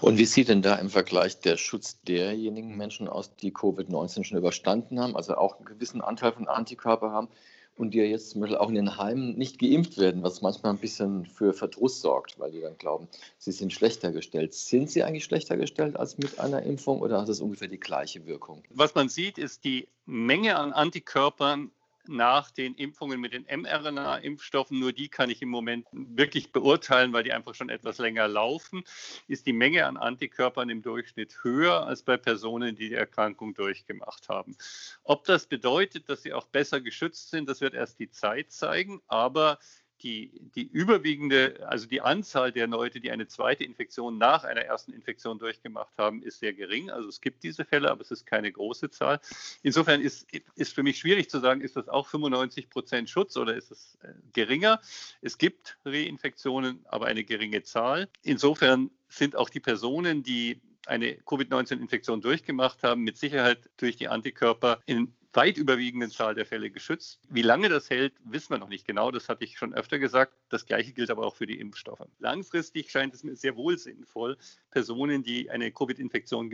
Und 0.00 0.18
wie 0.18 0.24
sieht 0.24 0.48
denn 0.48 0.62
da 0.62 0.76
im 0.76 0.90
Vergleich 0.90 1.40
der 1.40 1.56
Schutz 1.56 2.00
derjenigen 2.02 2.76
Menschen 2.76 3.08
aus, 3.08 3.34
die 3.36 3.52
Covid-19 3.52 4.24
schon 4.24 4.38
überstanden 4.38 5.00
haben, 5.00 5.14
also 5.14 5.36
auch 5.36 5.56
einen 5.56 5.66
gewissen 5.66 6.00
Anteil 6.00 6.32
von 6.32 6.48
Antikörper 6.48 7.10
haben? 7.10 7.28
Und 7.76 7.92
die 7.92 7.98
ja 7.98 8.04
jetzt 8.04 8.30
zum 8.30 8.40
Beispiel 8.40 8.56
auch 8.56 8.68
in 8.68 8.74
den 8.74 8.96
Heimen 8.96 9.36
nicht 9.36 9.58
geimpft 9.58 9.98
werden, 9.98 10.22
was 10.22 10.42
manchmal 10.42 10.72
ein 10.72 10.78
bisschen 10.78 11.26
für 11.26 11.52
Verdruss 11.52 12.00
sorgt, 12.00 12.38
weil 12.38 12.52
die 12.52 12.60
dann 12.60 12.78
glauben, 12.78 13.08
sie 13.38 13.52
sind 13.52 13.72
schlechter 13.72 14.12
gestellt. 14.12 14.54
Sind 14.54 14.90
sie 14.90 15.02
eigentlich 15.02 15.24
schlechter 15.24 15.56
gestellt 15.56 15.96
als 15.96 16.18
mit 16.18 16.38
einer 16.38 16.62
Impfung 16.62 17.00
oder 17.00 17.20
hat 17.20 17.28
es 17.28 17.40
ungefähr 17.40 17.68
die 17.68 17.80
gleiche 17.80 18.26
Wirkung? 18.26 18.62
Was 18.70 18.94
man 18.94 19.08
sieht, 19.08 19.38
ist 19.38 19.64
die 19.64 19.88
Menge 20.06 20.56
an 20.56 20.72
Antikörpern 20.72 21.70
nach 22.08 22.50
den 22.50 22.74
Impfungen 22.74 23.20
mit 23.20 23.32
den 23.32 23.44
mRNA-Impfstoffen, 23.44 24.78
nur 24.78 24.92
die 24.92 25.08
kann 25.08 25.30
ich 25.30 25.42
im 25.42 25.48
Moment 25.48 25.86
wirklich 25.92 26.52
beurteilen, 26.52 27.12
weil 27.12 27.24
die 27.24 27.32
einfach 27.32 27.54
schon 27.54 27.68
etwas 27.68 27.98
länger 27.98 28.28
laufen, 28.28 28.84
ist 29.28 29.46
die 29.46 29.52
Menge 29.52 29.86
an 29.86 29.96
Antikörpern 29.96 30.70
im 30.70 30.82
Durchschnitt 30.82 31.38
höher 31.42 31.86
als 31.86 32.02
bei 32.02 32.16
Personen, 32.16 32.76
die 32.76 32.88
die 32.90 32.94
Erkrankung 32.94 33.54
durchgemacht 33.54 34.28
haben. 34.28 34.56
Ob 35.02 35.24
das 35.24 35.46
bedeutet, 35.46 36.08
dass 36.08 36.22
sie 36.22 36.32
auch 36.32 36.46
besser 36.46 36.80
geschützt 36.80 37.30
sind, 37.30 37.48
das 37.48 37.60
wird 37.60 37.74
erst 37.74 37.98
die 37.98 38.10
Zeit 38.10 38.52
zeigen, 38.52 39.00
aber 39.06 39.58
die, 40.04 40.30
die 40.54 40.68
überwiegende, 40.70 41.66
also 41.66 41.86
die 41.86 42.02
Anzahl 42.02 42.52
der 42.52 42.66
Leute, 42.66 43.00
die 43.00 43.10
eine 43.10 43.26
zweite 43.26 43.64
Infektion 43.64 44.18
nach 44.18 44.44
einer 44.44 44.60
ersten 44.60 44.92
Infektion 44.92 45.38
durchgemacht 45.38 45.94
haben, 45.96 46.22
ist 46.22 46.40
sehr 46.40 46.52
gering. 46.52 46.90
Also 46.90 47.08
es 47.08 47.22
gibt 47.22 47.42
diese 47.42 47.64
Fälle, 47.64 47.90
aber 47.90 48.02
es 48.02 48.10
ist 48.10 48.26
keine 48.26 48.52
große 48.52 48.90
Zahl. 48.90 49.18
Insofern 49.62 50.02
ist, 50.02 50.26
ist 50.56 50.74
für 50.74 50.82
mich 50.82 50.98
schwierig 50.98 51.30
zu 51.30 51.40
sagen, 51.40 51.62
ist 51.62 51.76
das 51.76 51.88
auch 51.88 52.06
95 52.06 52.68
Prozent 52.68 53.08
Schutz 53.08 53.34
oder 53.38 53.56
ist 53.56 53.70
es 53.70 53.96
äh, 54.02 54.12
geringer? 54.34 54.78
Es 55.22 55.38
gibt 55.38 55.78
Reinfektionen, 55.86 56.84
aber 56.84 57.06
eine 57.06 57.24
geringe 57.24 57.62
Zahl. 57.62 58.08
Insofern 58.22 58.90
sind 59.08 59.36
auch 59.36 59.48
die 59.48 59.60
Personen, 59.60 60.22
die 60.22 60.60
eine 60.86 61.14
Covid-19-Infektion 61.16 62.20
durchgemacht 62.20 62.82
haben, 62.82 63.04
mit 63.04 63.16
Sicherheit 63.16 63.70
durch 63.78 63.96
die 63.96 64.08
Antikörper 64.08 64.80
in 64.84 65.14
weit 65.36 65.58
überwiegenden 65.58 66.10
Zahl 66.10 66.34
der 66.34 66.46
Fälle 66.46 66.70
geschützt. 66.70 67.20
Wie 67.28 67.42
lange 67.42 67.68
das 67.68 67.90
hält, 67.90 68.14
wissen 68.24 68.50
wir 68.50 68.58
noch 68.58 68.68
nicht 68.68 68.86
genau. 68.86 69.10
Das 69.10 69.28
hatte 69.28 69.44
ich 69.44 69.58
schon 69.58 69.74
öfter 69.74 69.98
gesagt. 69.98 70.32
Das 70.48 70.66
Gleiche 70.66 70.92
gilt 70.92 71.10
aber 71.10 71.26
auch 71.26 71.34
für 71.34 71.46
die 71.46 71.58
Impfstoffe. 71.58 72.06
Langfristig 72.18 72.90
scheint 72.90 73.14
es 73.14 73.24
mir 73.24 73.36
sehr 73.36 73.56
wohl 73.56 73.78
sinnvoll, 73.78 74.36
Personen, 74.70 75.22
die 75.22 75.50
eine 75.50 75.70
Covid-Infektion 75.72 76.50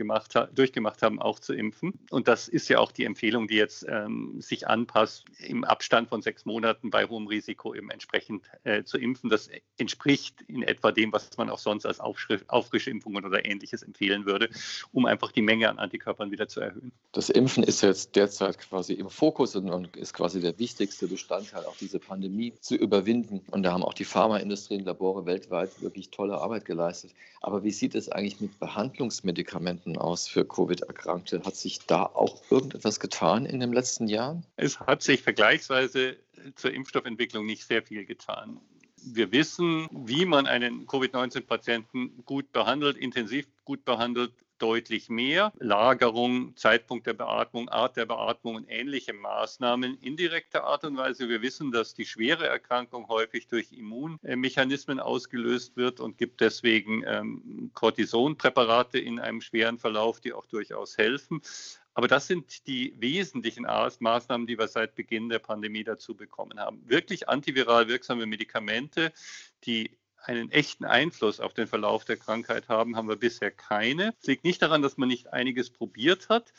durchgemacht 0.53 1.01
haben, 1.01 1.21
auch 1.21 1.39
zu 1.39 1.53
impfen. 1.53 1.93
Und 2.09 2.27
das 2.27 2.47
ist 2.47 2.69
ja 2.69 2.79
auch 2.79 2.91
die 2.91 3.05
Empfehlung, 3.05 3.47
die 3.47 3.55
jetzt 3.55 3.85
ähm, 3.87 4.41
sich 4.41 4.67
anpasst, 4.67 5.25
im 5.39 5.63
Abstand 5.63 6.09
von 6.09 6.21
sechs 6.21 6.45
Monaten 6.45 6.89
bei 6.89 7.05
hohem 7.05 7.27
Risiko 7.27 7.73
eben 7.75 7.89
entsprechend 7.89 8.43
äh, 8.63 8.83
zu 8.83 8.97
impfen. 8.97 9.29
Das 9.29 9.49
entspricht 9.77 10.41
in 10.43 10.63
etwa 10.63 10.91
dem, 10.91 11.11
was 11.13 11.37
man 11.37 11.49
auch 11.49 11.59
sonst 11.59 11.85
als 11.85 11.99
Auffrischimpfungen 11.99 13.25
oder 13.25 13.45
ähnliches 13.45 13.83
empfehlen 13.83 14.25
würde, 14.25 14.49
um 14.91 15.05
einfach 15.05 15.31
die 15.31 15.41
Menge 15.41 15.69
an 15.69 15.79
Antikörpern 15.79 16.31
wieder 16.31 16.47
zu 16.47 16.61
erhöhen. 16.61 16.91
Das 17.11 17.29
Impfen 17.29 17.63
ist 17.63 17.81
jetzt 17.81 18.15
derzeit 18.15 18.59
quasi 18.71 18.93
im 18.93 19.09
Fokus 19.09 19.53
und 19.57 19.97
ist 19.97 20.13
quasi 20.13 20.39
der 20.39 20.57
wichtigste 20.57 21.05
Bestandteil, 21.05 21.65
auch 21.65 21.75
diese 21.75 21.99
Pandemie 21.99 22.53
zu 22.61 22.75
überwinden. 22.75 23.41
Und 23.51 23.63
da 23.63 23.73
haben 23.73 23.83
auch 23.83 23.93
die 23.93 24.05
Pharmaindustrie 24.05 24.77
und 24.77 24.85
Labore 24.85 25.25
weltweit 25.25 25.81
wirklich 25.81 26.09
tolle 26.09 26.37
Arbeit 26.37 26.63
geleistet. 26.63 27.11
Aber 27.41 27.65
wie 27.65 27.71
sieht 27.71 27.95
es 27.95 28.07
eigentlich 28.07 28.39
mit 28.39 28.57
Behandlungsmedikamenten 28.59 29.97
aus 29.97 30.25
für 30.29 30.45
Covid-Erkrankte? 30.45 31.43
Hat 31.43 31.57
sich 31.57 31.79
da 31.79 32.03
auch 32.03 32.41
irgendetwas 32.49 33.01
getan 33.01 33.45
in 33.45 33.59
den 33.59 33.73
letzten 33.73 34.07
Jahren? 34.07 34.45
Es 34.55 34.79
hat 34.79 35.03
sich 35.03 35.21
vergleichsweise 35.21 36.15
zur 36.55 36.73
Impfstoffentwicklung 36.73 37.45
nicht 37.45 37.65
sehr 37.65 37.83
viel 37.83 38.05
getan. 38.05 38.61
Wir 39.03 39.33
wissen, 39.33 39.89
wie 39.91 40.25
man 40.25 40.47
einen 40.47 40.87
Covid-19-Patienten 40.87 42.23
gut 42.23 42.53
behandelt, 42.53 42.95
intensiv 42.95 43.47
gut 43.65 43.83
behandelt, 43.83 44.31
deutlich 44.61 45.09
mehr. 45.09 45.51
Lagerung, 45.59 46.55
Zeitpunkt 46.55 47.07
der 47.07 47.13
Beatmung, 47.13 47.69
Art 47.69 47.97
der 47.97 48.05
Beatmung 48.05 48.55
und 48.55 48.65
ähnliche 48.69 49.13
Maßnahmen 49.13 49.97
indirekter 50.01 50.63
Art 50.63 50.83
und 50.83 50.97
Weise. 50.97 51.29
Wir 51.29 51.41
wissen, 51.41 51.71
dass 51.71 51.93
die 51.93 52.05
schwere 52.05 52.47
Erkrankung 52.47 53.07
häufig 53.07 53.47
durch 53.47 53.71
Immunmechanismen 53.71 54.99
ausgelöst 54.99 55.77
wird 55.77 55.99
und 55.99 56.17
gibt 56.17 56.41
deswegen 56.41 57.03
ähm, 57.05 57.71
Cortisonpräparate 57.73 58.99
in 58.99 59.19
einem 59.19 59.41
schweren 59.41 59.79
Verlauf, 59.79 60.19
die 60.19 60.33
auch 60.33 60.45
durchaus 60.45 60.97
helfen. 60.97 61.41
Aber 61.93 62.07
das 62.07 62.27
sind 62.27 62.67
die 62.67 62.95
wesentlichen 62.99 63.63
Maßnahmen, 63.63 64.47
die 64.47 64.57
wir 64.57 64.67
seit 64.67 64.95
Beginn 64.95 65.29
der 65.29 65.39
Pandemie 65.39 65.83
dazu 65.83 66.15
bekommen 66.15 66.59
haben. 66.59 66.81
Wirklich 66.87 67.27
antiviral 67.27 67.87
wirksame 67.89 68.25
Medikamente, 68.25 69.11
die 69.65 69.97
einen 70.23 70.51
echten 70.51 70.85
Einfluss 70.85 71.39
auf 71.39 71.53
den 71.53 71.67
Verlauf 71.67 72.05
der 72.05 72.17
Krankheit 72.17 72.69
haben, 72.69 72.95
haben 72.95 73.09
wir 73.09 73.15
bisher 73.15 73.51
keine. 73.51 74.13
Es 74.21 74.27
liegt 74.27 74.43
nicht 74.43 74.61
daran, 74.61 74.81
dass 74.81 74.97
man 74.97 75.09
nicht 75.09 75.33
einiges 75.33 75.69
probiert 75.69 76.29
hat. 76.29 76.53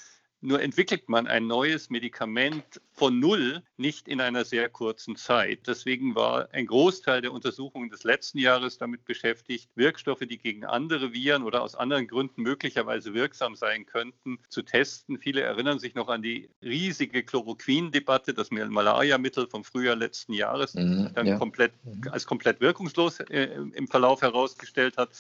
Nur 0.45 0.61
entwickelt 0.61 1.09
man 1.09 1.29
ein 1.29 1.47
neues 1.47 1.89
Medikament 1.89 2.81
von 2.93 3.21
Null 3.21 3.63
nicht 3.77 4.09
in 4.09 4.21
einer 4.21 4.45
sehr 4.45 4.69
kurzen 4.69 5.15
Zeit. 5.15 5.69
Deswegen 5.69 6.17
war 6.17 6.49
ein 6.53 6.67
Großteil 6.67 7.23
der 7.23 7.33
Untersuchungen 7.33 7.91
des 7.91 8.03
letzten 8.03 8.39
Jahres 8.39 8.77
damit 8.77 9.05
beschäftigt, 9.05 9.71
Wirkstoffe, 9.77 10.25
die 10.29 10.39
gegen 10.39 10.65
andere 10.65 11.13
Viren 11.13 11.45
oder 11.45 11.63
aus 11.63 11.77
anderen 11.77 12.09
Gründen 12.09 12.43
möglicherweise 12.43 13.15
wirksam 13.15 13.55
sein 13.55 13.87
könnten, 13.87 14.41
zu 14.49 14.63
testen. 14.63 15.21
Viele 15.21 15.43
erinnern 15.43 15.79
sich 15.79 15.95
noch 15.95 16.09
an 16.09 16.23
die 16.23 16.51
riesige 16.61 17.23
Chloroquin-Debatte, 17.23 18.35
das 18.35 18.51
Malaria-Mittel 18.51 19.47
vom 19.47 19.63
Frühjahr 19.63 19.95
letzten 19.97 20.33
Jahres 20.33 20.75
mhm, 20.75 21.11
dann 21.15 21.27
ja. 21.29 21.39
komplett, 21.39 21.73
mhm. 21.85 22.03
als 22.11 22.27
komplett 22.27 22.61
wirkungslos 22.61 23.21
äh, 23.21 23.45
im 23.75 23.87
Verlauf 23.87 24.23
herausgestellt 24.23 24.97
hat. 24.97 25.11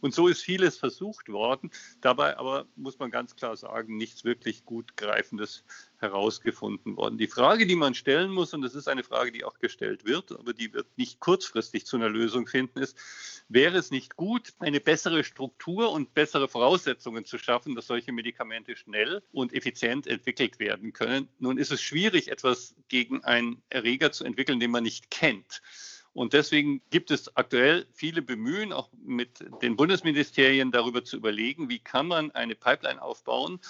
Und 0.00 0.14
so 0.14 0.26
ist 0.26 0.40
vieles 0.40 0.78
versucht 0.78 1.28
worden. 1.28 1.70
Dabei 2.00 2.38
aber 2.38 2.64
muss 2.76 2.98
man 2.98 3.10
ganz 3.10 3.36
klar 3.36 3.56
sagen, 3.58 3.98
nichts 3.98 4.24
wirklich 4.24 4.64
gut 4.70 4.96
greifendes 4.96 5.64
herausgefunden 5.98 6.96
worden. 6.96 7.18
Die 7.18 7.26
Frage, 7.26 7.66
die 7.66 7.74
man 7.74 7.92
stellen 7.92 8.30
muss, 8.30 8.54
und 8.54 8.62
das 8.62 8.76
ist 8.76 8.86
eine 8.86 9.02
Frage, 9.02 9.32
die 9.32 9.42
auch 9.42 9.58
gestellt 9.58 10.04
wird, 10.04 10.30
aber 10.30 10.52
die 10.52 10.72
wird 10.72 10.86
nicht 10.96 11.18
kurzfristig 11.18 11.86
zu 11.86 11.96
einer 11.96 12.08
Lösung 12.08 12.46
finden, 12.46 12.78
ist, 12.78 12.96
wäre 13.48 13.76
es 13.76 13.90
nicht 13.90 14.14
gut, 14.14 14.52
eine 14.60 14.78
bessere 14.78 15.24
Struktur 15.24 15.90
und 15.90 16.14
bessere 16.14 16.46
Voraussetzungen 16.46 17.24
zu 17.24 17.36
schaffen, 17.36 17.74
dass 17.74 17.88
solche 17.88 18.12
Medikamente 18.12 18.76
schnell 18.76 19.24
und 19.32 19.52
effizient 19.54 20.06
entwickelt 20.06 20.60
werden 20.60 20.92
können? 20.92 21.28
Nun 21.40 21.58
ist 21.58 21.72
es 21.72 21.82
schwierig, 21.82 22.30
etwas 22.30 22.76
gegen 22.86 23.24
einen 23.24 23.60
Erreger 23.70 24.12
zu 24.12 24.22
entwickeln, 24.22 24.60
den 24.60 24.70
man 24.70 24.84
nicht 24.84 25.10
kennt. 25.10 25.62
Und 26.12 26.32
deswegen 26.32 26.82
gibt 26.90 27.10
es 27.10 27.36
aktuell 27.36 27.86
viele 27.92 28.20
Bemühen, 28.20 28.72
auch 28.72 28.90
mit 29.00 29.44
den 29.62 29.76
Bundesministerien 29.76 30.72
darüber 30.72 31.04
zu 31.04 31.16
überlegen, 31.16 31.68
wie 31.68 31.78
kann 31.78 32.08
man 32.08 32.32
eine 32.32 32.56
Pipeline 32.56 33.00
aufbauen, 33.00 33.60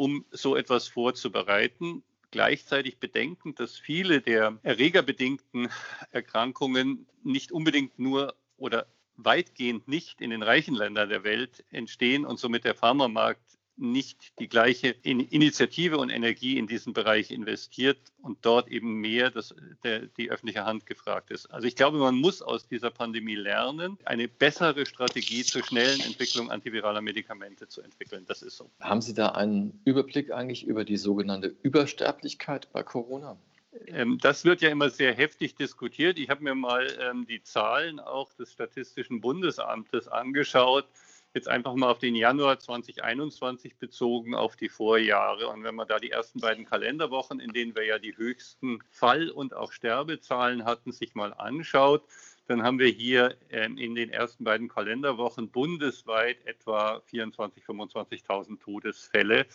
um 0.00 0.24
so 0.30 0.56
etwas 0.56 0.88
vorzubereiten. 0.88 2.02
Gleichzeitig 2.30 2.96
bedenkend, 3.00 3.60
dass 3.60 3.76
viele 3.76 4.22
der 4.22 4.58
erregerbedingten 4.62 5.68
Erkrankungen 6.10 7.06
nicht 7.22 7.52
unbedingt 7.52 7.98
nur 7.98 8.34
oder 8.56 8.86
weitgehend 9.16 9.88
nicht 9.88 10.22
in 10.22 10.30
den 10.30 10.42
reichen 10.42 10.74
Ländern 10.74 11.10
der 11.10 11.22
Welt 11.22 11.66
entstehen 11.70 12.24
und 12.24 12.38
somit 12.38 12.64
der 12.64 12.74
Pharmamarkt 12.74 13.58
nicht 13.76 14.38
die 14.38 14.48
gleiche 14.48 14.88
Initiative 15.02 15.98
und 15.98 16.10
Energie 16.10 16.58
in 16.58 16.66
diesen 16.66 16.92
Bereich 16.92 17.30
investiert 17.30 17.98
und 18.22 18.38
dort 18.42 18.68
eben 18.68 19.00
mehr 19.00 19.30
das, 19.30 19.54
der, 19.84 20.00
die 20.00 20.30
öffentliche 20.30 20.64
Hand 20.64 20.86
gefragt 20.86 21.30
ist. 21.30 21.46
Also 21.46 21.66
ich 21.66 21.76
glaube, 21.76 21.98
man 21.98 22.14
muss 22.14 22.42
aus 22.42 22.68
dieser 22.68 22.90
Pandemie 22.90 23.36
lernen, 23.36 23.98
eine 24.04 24.28
bessere 24.28 24.84
Strategie 24.84 25.42
zur 25.44 25.64
schnellen 25.64 26.00
Entwicklung 26.00 26.50
antiviraler 26.50 27.00
Medikamente 27.00 27.68
zu 27.68 27.80
entwickeln. 27.80 28.24
Das 28.28 28.42
ist 28.42 28.56
so. 28.56 28.70
Haben 28.80 29.00
Sie 29.00 29.14
da 29.14 29.30
einen 29.30 29.80
Überblick 29.84 30.30
eigentlich 30.30 30.64
über 30.64 30.84
die 30.84 30.98
sogenannte 30.98 31.54
Übersterblichkeit 31.62 32.70
bei 32.72 32.82
Corona? 32.82 33.38
Ähm, 33.86 34.18
das 34.18 34.44
wird 34.44 34.60
ja 34.60 34.68
immer 34.68 34.90
sehr 34.90 35.14
heftig 35.14 35.54
diskutiert. 35.54 36.18
Ich 36.18 36.28
habe 36.28 36.42
mir 36.42 36.54
mal 36.54 36.86
ähm, 37.00 37.26
die 37.26 37.42
Zahlen 37.42 38.00
auch 38.00 38.32
des 38.34 38.52
Statistischen 38.52 39.20
Bundesamtes 39.20 40.08
angeschaut 40.08 40.86
jetzt 41.34 41.48
einfach 41.48 41.74
mal 41.74 41.90
auf 41.90 41.98
den 41.98 42.14
Januar 42.14 42.58
2021 42.58 43.76
bezogen 43.76 44.34
auf 44.34 44.56
die 44.56 44.68
Vorjahre. 44.68 45.48
Und 45.48 45.62
wenn 45.62 45.74
man 45.74 45.86
da 45.86 45.98
die 45.98 46.10
ersten 46.10 46.40
beiden 46.40 46.64
Kalenderwochen, 46.64 47.40
in 47.40 47.52
denen 47.52 47.74
wir 47.74 47.84
ja 47.84 47.98
die 47.98 48.16
höchsten 48.16 48.80
Fall- 48.90 49.30
und 49.30 49.54
auch 49.54 49.72
Sterbezahlen 49.72 50.64
hatten, 50.64 50.92
sich 50.92 51.14
mal 51.14 51.32
anschaut, 51.32 52.02
dann 52.50 52.64
haben 52.64 52.80
wir 52.80 52.88
hier 52.88 53.36
ähm, 53.50 53.78
in 53.78 53.94
den 53.94 54.10
ersten 54.10 54.42
beiden 54.42 54.68
Kalenderwochen 54.68 55.50
bundesweit 55.50 56.44
etwa 56.46 57.00
24.000, 57.12 57.52
25.000 57.64 58.60
Todesfälle. 58.60 59.46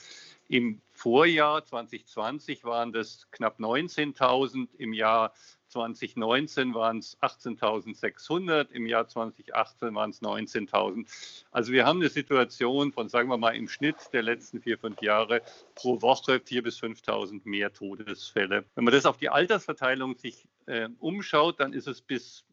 Im 0.47 0.81
Vorjahr 0.91 1.65
2020 1.65 2.63
waren 2.63 2.93
das 2.93 3.29
knapp 3.31 3.59
19.000, 3.59 4.67
im 4.77 4.93
Jahr 4.93 5.33
2019 5.69 6.73
waren 6.73 6.99
es 6.99 7.17
18.600, 7.21 8.69
im 8.71 8.85
Jahr 8.85 9.07
2018 9.07 9.93
waren 9.95 10.11
es 10.11 10.21
19.000. 10.21 11.05
Also 11.51 11.73
wir 11.73 11.85
haben 11.85 11.99
eine 11.99 12.09
Situation 12.09 12.93
von, 12.93 13.09
sagen 13.09 13.29
wir 13.29 13.37
mal, 13.37 13.55
im 13.55 13.67
Schnitt 13.67 13.97
der 14.13 14.21
letzten 14.21 14.61
vier, 14.61 14.77
fünf 14.77 15.01
Jahre 15.01 15.41
pro 15.73 16.01
Woche 16.01 16.35
4.000 16.35 16.61
bis 16.61 16.79
5.000 16.79 17.41
mehr 17.43 17.73
Todesfälle. 17.73 18.65
Wenn 18.75 18.83
man 18.85 18.93
das 18.93 19.05
auf 19.05 19.17
die 19.17 19.29
Altersverteilung 19.29 20.15
sich 20.15 20.47
äh, 20.67 20.87
umschaut, 20.99 21.59
dann 21.59 21.73
ist 21.73 21.87
es 21.87 22.01
bis 22.01 22.45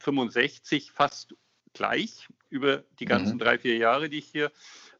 65 0.00 0.90
fast 0.90 1.34
gleich 1.74 2.28
über 2.48 2.84
die 2.98 3.04
ganzen 3.04 3.34
mhm. 3.34 3.40
drei, 3.40 3.58
vier 3.58 3.76
Jahre, 3.76 4.08
die 4.08 4.18
ich 4.18 4.26
hier 4.26 4.50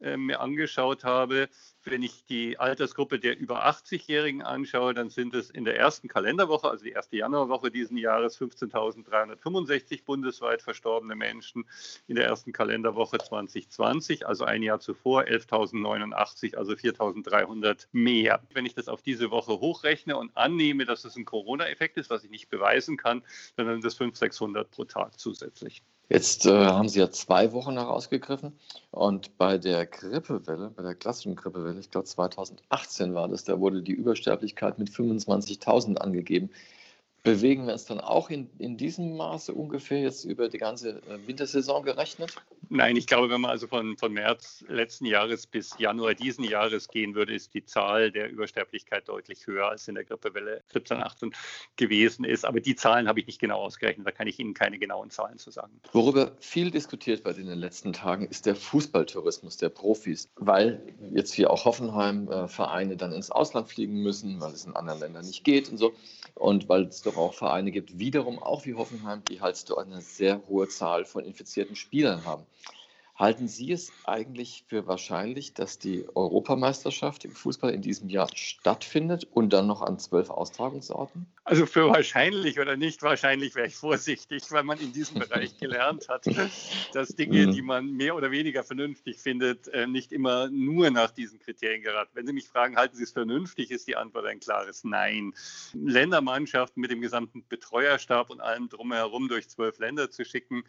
äh, 0.01 0.17
mir 0.17 0.41
angeschaut 0.41 1.05
habe. 1.05 1.49
Wenn 1.87 2.03
ich 2.03 2.25
die 2.25 2.59
Altersgruppe 2.59 3.19
der 3.19 3.39
über 3.39 3.67
80-Jährigen 3.67 4.41
anschaue, 4.41 4.95
dann 4.95 5.11
sind 5.11 5.35
es 5.35 5.51
in 5.51 5.65
der 5.65 5.79
ersten 5.79 6.09
Kalenderwoche, 6.09 6.71
also 6.71 6.83
die 6.83 6.93
erste 6.93 7.17
Januarwoche 7.17 7.71
diesen 7.71 7.99
Jahres, 7.99 8.41
15.365 8.41 10.05
bundesweit 10.05 10.63
verstorbene 10.63 11.15
Menschen. 11.15 11.67
In 12.07 12.17
der 12.17 12.27
ersten 12.27 12.53
Kalenderwoche 12.53 13.19
2020, 13.19 14.27
also 14.27 14.45
ein 14.45 14.63
Jahr 14.63 14.81
zuvor, 14.81 15.25
11.089, 15.25 16.57
also 16.57 16.73
4.300 16.73 17.87
mehr. 17.93 18.41
Wenn 18.55 18.65
ich 18.65 18.75
das 18.75 18.89
auf 18.89 19.03
diese 19.03 19.31
Woche 19.31 19.61
hochrechne 19.61 20.17
und 20.17 20.35
annehme, 20.37 20.87
dass 20.87 21.05
es 21.05 21.17
ein 21.17 21.27
Corona-Effekt 21.27 21.99
ist, 21.99 22.09
was 22.09 22.25
ich 22.25 22.31
nicht 22.31 22.49
beweisen 22.49 22.97
kann, 22.97 23.23
dann 23.57 23.67
sind 23.67 23.85
das 23.85 23.95
500, 23.95 24.17
600 24.17 24.71
pro 24.71 24.85
Tag 24.85 25.19
zusätzlich. 25.21 25.83
Jetzt 26.11 26.45
äh, 26.45 26.67
haben 26.67 26.89
Sie 26.89 27.01
ja 27.01 27.11
zwei 27.11 27.53
Wochen 27.53 27.75
herausgegriffen 27.75 28.59
und 28.91 29.39
bei 29.39 29.57
der 29.57 29.87
Grippewelle, 29.87 30.71
bei 30.71 30.83
der 30.83 30.95
klassischen 30.95 31.35
Grippewelle, 31.35 31.74
ich 31.79 31.91
glaube 31.91 32.07
2018 32.07 33.15
war 33.15 33.29
das, 33.29 33.45
da 33.45 33.61
wurde 33.61 33.83
die 33.83 33.93
Übersterblichkeit 33.93 34.79
mit 34.79 34.91
25.000 34.91 35.97
angegeben. 35.97 36.51
Bewegen 37.25 37.67
wir 37.67 37.73
uns 37.73 37.87
dann 37.87 38.01
auch 38.01 38.29
in, 38.29 38.51
in 38.59 38.77
diesem 38.77 39.17
Maße 39.17 39.55
ungefähr 39.55 40.03
jetzt 40.03 40.27
über 40.27 40.51
die 40.51 40.59
ganze 40.59 40.99
äh, 41.09 41.27
Wintersaison 41.27 41.83
gerechnet? 41.83 42.37
Nein, 42.69 42.97
ich 42.97 43.07
glaube, 43.07 43.31
wenn 43.31 43.41
man 43.41 43.51
also 43.51 43.67
von, 43.67 43.97
von 43.97 44.13
März 44.13 44.63
letzten 44.69 45.07
Jahres 45.07 45.47
bis 45.47 45.75
Januar 45.79 46.15
diesen 46.15 46.45
Jahres 46.45 46.89
gehen 46.89 47.15
würde, 47.15 47.35
ist 47.35 47.55
die 47.55 47.65
Zahl 47.65 48.11
der 48.11 48.31
Übersterblichkeit 48.31 49.09
deutlich 49.09 49.47
höher 49.47 49.69
als 49.69 49.89
in 49.89 49.95
der 49.95 50.05
Grippewelle 50.05 50.63
17, 50.73 50.99
18 50.99 51.35
gewesen 51.77 52.27
ist. 52.27 52.45
Aber 52.45 52.61
die 52.61 52.75
Zahlen 52.75 53.09
habe 53.09 53.21
ich 53.21 53.27
nicht 53.27 53.41
genau 53.41 53.59
ausgerechnet, 53.61 54.07
da 54.07 54.11
kann 54.11 54.27
ich 54.27 54.39
Ihnen 54.39 54.53
keine 54.53 54.79
genauen 54.79 55.09
Zahlen 55.09 55.39
zu 55.39 55.51
sagen. 55.51 55.73
Worüber 55.93 56.33
viel 56.41 56.71
diskutiert 56.71 57.25
wird 57.25 57.39
in 57.39 57.47
den 57.47 57.59
letzten 57.59 57.95
Tagen, 57.95 58.27
ist 58.27 58.45
der 58.45 58.55
Fußballtourismus 58.55 59.57
der 59.57 59.71
Profis, 59.71 60.29
weil 60.37 60.83
jetzt 61.15 61.33
hier 61.33 61.51
auch 61.51 61.65
Hoffenheim-Vereine 61.65 62.93
äh, 62.93 62.97
dann 62.97 63.13
ins 63.13 63.31
Ausland 63.31 63.69
fliegen 63.69 64.03
müssen, 64.03 64.41
weil 64.41 64.53
es 64.53 64.67
in 64.67 64.77
anderen 64.77 65.01
Ländern 65.01 65.25
nicht 65.25 65.43
geht 65.45 65.71
und 65.71 65.79
so. 65.79 65.95
Und 66.35 66.69
weil 66.69 66.83
es 66.85 67.03
doch 67.03 67.14
auch 67.17 67.35
Vereine 67.35 67.71
gibt, 67.71 67.99
wiederum 67.99 68.39
auch 68.39 68.65
wie 68.67 68.75
Hoffenheim, 68.75 69.23
die 69.25 69.41
halt 69.41 69.69
dort 69.69 69.87
eine 69.87 70.01
sehr 70.01 70.43
hohe 70.49 70.69
Zahl 70.69 71.05
von 71.05 71.25
infizierten 71.25 71.77
Spielern 71.77 72.25
haben. 72.25 72.47
Halten 73.17 73.47
Sie 73.47 73.71
es 73.71 73.93
eigentlich 74.05 74.65
für 74.67 74.89
wahrscheinlich, 74.89 75.55
dass 75.55 75.79
die 75.79 76.05
Europameisterschaft 76.17 77.25
im 77.25 77.31
Fußball 77.31 77.73
in 77.73 77.81
diesem 77.81 78.09
Jahr 78.09 78.29
stattfindet 78.35 79.29
und 79.31 79.53
dann 79.53 79.69
noch 79.69 79.83
an 79.83 80.01
zwölf 80.01 80.31
Austragungsorten? 80.31 81.25
Also 81.45 81.65
für 81.67 81.89
wahrscheinlich 81.91 82.59
oder 82.59 82.77
nicht 82.77 83.03
wahrscheinlich 83.03 83.55
wäre 83.55 83.69
ich 83.69 83.77
vorsichtig, 83.77 84.43
weil 84.51 84.65
man 84.65 84.81
in 84.81 84.93
diesem 84.93 85.21
Bereich 85.21 85.57
gelernt 85.61 86.09
hat, 86.09 86.27
dass 86.93 87.15
Dinge, 87.15 87.47
mhm. 87.47 87.53
die 87.53 87.63
man 87.63 87.93
mehr 87.93 88.17
oder 88.17 88.33
weniger 88.33 88.65
vernünftig 88.65 89.21
findet, 89.21 89.69
äh, 89.69 89.87
nicht 89.87 90.11
immer 90.11 90.49
nur 90.51 90.91
nach 90.91 91.13
diesen 91.13 91.39
Kriterien 91.39 91.83
geraten. 91.83 92.11
Wenn 92.15 92.27
Sie 92.27 92.33
mich 92.33 92.49
fragen, 92.49 92.75
halten 92.77 92.97
Sie 92.97 93.05
es 93.05 93.13
vernünftig, 93.13 93.71
ist 93.71 93.87
die 93.87 93.95
Antwort 93.95 94.27
ein 94.27 94.41
klares 94.41 94.83
Nein. 94.83 95.35
Ländermannschaften 95.73 96.81
mit 96.81 96.91
dem 96.91 97.01
gesamten 97.01 97.45
Betreuerstab 97.49 98.31
und 98.31 98.41
allem 98.41 98.69
drumherum 98.69 99.29
durch 99.29 99.49
zwölf 99.49 99.79
Länder 99.79 100.11
zu 100.11 100.25
schicken, 100.25 100.65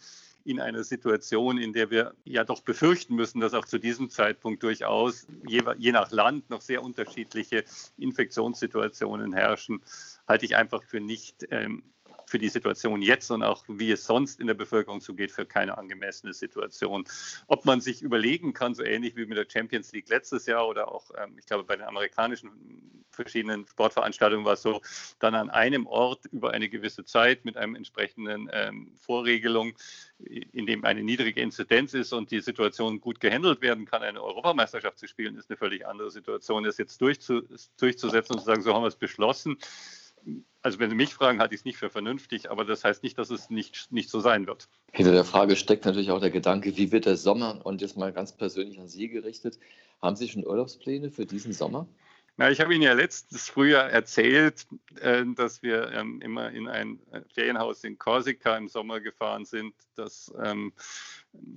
in 0.46 0.60
einer 0.60 0.84
Situation, 0.84 1.58
in 1.58 1.74
der 1.74 1.90
wir 1.90 2.14
ja 2.24 2.44
doch 2.44 2.62
befürchten 2.62 3.16
müssen, 3.16 3.40
dass 3.40 3.56
auch 3.56 3.66
zu 3.66 3.80
diesem 3.80 4.12
Zeitpunkt 4.12 4.62
durchaus 4.62 5.26
je, 5.48 5.64
je 5.78 5.92
nach 5.92 6.12
Land 6.12 6.50
noch 6.52 6.62
sehr 6.62 6.84
unterschiedliche 6.84 7.66
Infektionssituationen 7.98 9.34
herrschen, 9.34 9.82
halte 10.28 10.46
ich 10.46 10.56
einfach 10.56 10.84
für 10.84 11.02
nicht 11.02 11.48
ähm, 11.50 11.84
für 12.28 12.40
die 12.40 12.50
Situation 12.50 13.02
jetzt 13.02 13.30
und 13.32 13.44
auch 13.44 13.64
wie 13.68 13.92
es 13.92 14.06
sonst 14.06 14.40
in 14.40 14.48
der 14.48 14.54
Bevölkerung 14.54 15.02
zugeht, 15.02 15.32
für 15.32 15.46
keine 15.46 15.78
angemessene 15.78 16.34
Situation. 16.34 17.06
Ob 17.48 17.66
man 17.66 17.82
sich 17.82 18.02
überlegen 18.02 18.54
kann, 18.54 18.76
so 18.76 18.84
ähnlich 18.84 19.16
wie 19.16 19.26
mit 19.26 19.38
der 19.38 19.48
Champions 19.52 19.92
League 19.92 20.10
letztes 20.10 20.46
Jahr 20.46 20.68
oder 20.68 20.92
auch, 20.92 21.12
ähm, 21.18 21.36
ich 21.38 21.46
glaube, 21.46 21.64
bei 21.64 21.76
den 21.76 21.86
amerikanischen 21.86 22.52
verschiedenen 23.16 23.66
Sportveranstaltungen 23.66 24.46
war 24.46 24.54
es 24.54 24.62
so, 24.62 24.82
dann 25.20 25.34
an 25.34 25.50
einem 25.50 25.88
Ort 25.88 26.26
über 26.32 26.52
eine 26.52 26.70
gewisse 26.70 27.06
Zeit 27.06 27.46
mit 27.46 27.58
einem 27.58 27.76
entsprechenden 27.76 28.50
ähm, 28.52 28.92
Vorregelung, 28.98 29.74
in 30.20 30.66
dem 30.66 30.86
eine 30.86 31.04
niedrige 31.04 31.42
Inzidenz 31.42 31.94
ist 31.94 32.14
und 32.14 32.32
die 32.32 32.42
Situation 32.42 33.02
gut 33.02 33.20
gehandelt 33.20 33.62
werden 33.62 33.86
kann, 33.86 34.04
eine 34.04 34.22
Europameisterschaft 34.22 35.00
zu 35.00 35.08
spielen, 35.08 35.38
ist 35.38 35.50
eine 35.50 35.58
völlig 35.58 35.88
andere 35.88 36.12
Situation. 36.12 36.64
Das 36.64 36.78
jetzt 36.78 37.02
durchzu, 37.02 37.42
durchzusetzen 37.78 38.34
und 38.36 38.40
zu 38.40 38.46
sagen, 38.46 38.62
so 38.62 38.74
haben 38.74 38.84
wir 38.84 38.88
es 38.88 38.96
beschlossen 38.96 39.58
also 40.62 40.80
wenn 40.80 40.90
Sie 40.90 40.96
mich 40.96 41.14
fragen, 41.14 41.40
halte 41.40 41.54
ich 41.54 41.62
es 41.62 41.66
nicht 41.66 41.78
für 41.78 41.90
vernünftig, 41.90 42.50
aber 42.50 42.66
das 42.66 42.84
heißt 42.84 43.04
nicht, 43.04 43.18
dass 43.18 43.30
es 43.30 43.50
nicht, 43.50 43.92
nicht 43.92 44.10
so 44.10 44.20
sein 44.20 44.48
wird. 44.48 44.68
Hinter 44.92 45.12
der 45.12 45.26
Frage 45.26 45.56
steckt 45.56 45.86
natürlich 45.86 46.12
auch 46.12 46.20
der 46.20 46.32
Gedanke, 46.32 46.76
wie 46.78 46.92
wird 46.92 47.06
der 47.06 47.18
Sommer? 47.18 47.66
Und 47.66 47.82
jetzt 47.82 47.98
mal 47.98 48.12
ganz 48.12 48.36
persönlich 48.36 48.80
an 48.80 48.88
Sie 48.88 49.08
gerichtet. 49.08 49.60
Haben 50.02 50.16
Sie 50.16 50.28
schon 50.28 50.46
Urlaubspläne 50.46 51.12
für 51.12 51.26
diesen 51.26 51.54
Sommer? 51.54 51.88
Na, 52.38 52.52
ich 52.52 52.60
habe 52.60 52.74
Ihnen 52.74 52.84
ja 52.84 52.94
letztes 52.94 53.48
Frühjahr 53.48 53.90
erzählt, 53.90 54.68
äh, 55.00 55.24
dass 55.36 55.64
wir 55.64 55.92
ähm, 55.92 56.20
immer 56.22 56.52
in 56.52 56.68
ein 56.68 57.00
äh, 57.12 57.22
Ferienhaus 57.34 57.84
in 57.86 57.98
Korsika 57.98 58.58
im 58.58 58.68
Sommer 58.68 59.00
gefahren 59.00 59.46
sind, 59.46 59.74
das 59.96 60.34
ähm, 60.44 60.74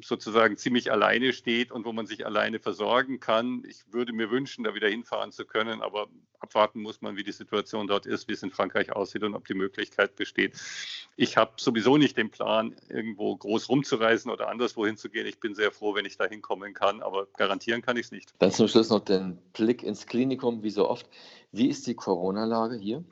sozusagen 0.03 0.57
ziemlich 0.57 0.93
alleine 0.93 1.33
steht 1.33 1.73
und 1.73 1.85
wo 1.85 1.93
man 1.93 2.07
sich 2.07 2.27
alleine 2.27 2.59
versorgen 2.59 3.21
kann. 3.21 3.63
Ich 3.69 3.93
würde 3.93 4.13
mir 4.13 4.31
wünschen, 4.31 4.65
da 4.65 4.75
wieder 4.75 4.89
hinfahren 4.89 5.33
zu 5.33 5.45
können, 5.45 5.83
aber 5.83 6.09
abwarten 6.41 6.81
muss 6.81 7.01
man, 7.01 7.17
wie 7.17 7.25
die 7.25 7.33
Situation 7.33 7.87
dort 7.87 8.07
ist, 8.07 8.29
wie 8.29 8.33
es 8.33 8.43
in 8.43 8.51
Frankreich 8.51 8.93
aussieht 8.93 9.25
und 9.25 9.35
ob 9.35 9.47
die 9.47 9.55
Möglichkeit 9.55 10.17
besteht. 10.17 10.55
Ich 11.17 11.37
habe 11.37 11.53
sowieso 11.57 11.97
nicht 11.97 12.17
den 12.17 12.31
Plan, 12.31 12.77
irgendwo 12.89 13.37
groß 13.37 13.69
rumzureisen 13.69 14.31
oder 14.31 14.49
anderswo 14.49 14.87
hinzugehen. 14.87 15.27
Ich 15.27 15.41
bin 15.41 15.55
sehr 15.55 15.73
froh, 15.73 15.95
wenn 15.95 16.05
ich 16.05 16.17
da 16.17 16.27
hinkommen 16.27 16.75
kann, 16.75 17.03
aber 17.03 17.27
garantieren 17.37 17.83
kann 17.83 17.97
ich 17.97 18.07
es 18.07 18.13
nicht. 18.13 18.33
Dann 18.39 18.53
zum 18.53 18.69
Schluss 18.69 18.91
noch 18.91 19.05
den 19.05 19.39
Blick 19.53 19.83
ins 19.83 20.07
Klinikum, 20.07 20.63
wie 20.63 20.71
so 20.71 20.89
oft. 20.89 21.09
Wie 21.51 21.69
ist 21.69 21.87
die 21.87 21.95
Corona-Lage 21.95 22.77
hier? 22.77 23.05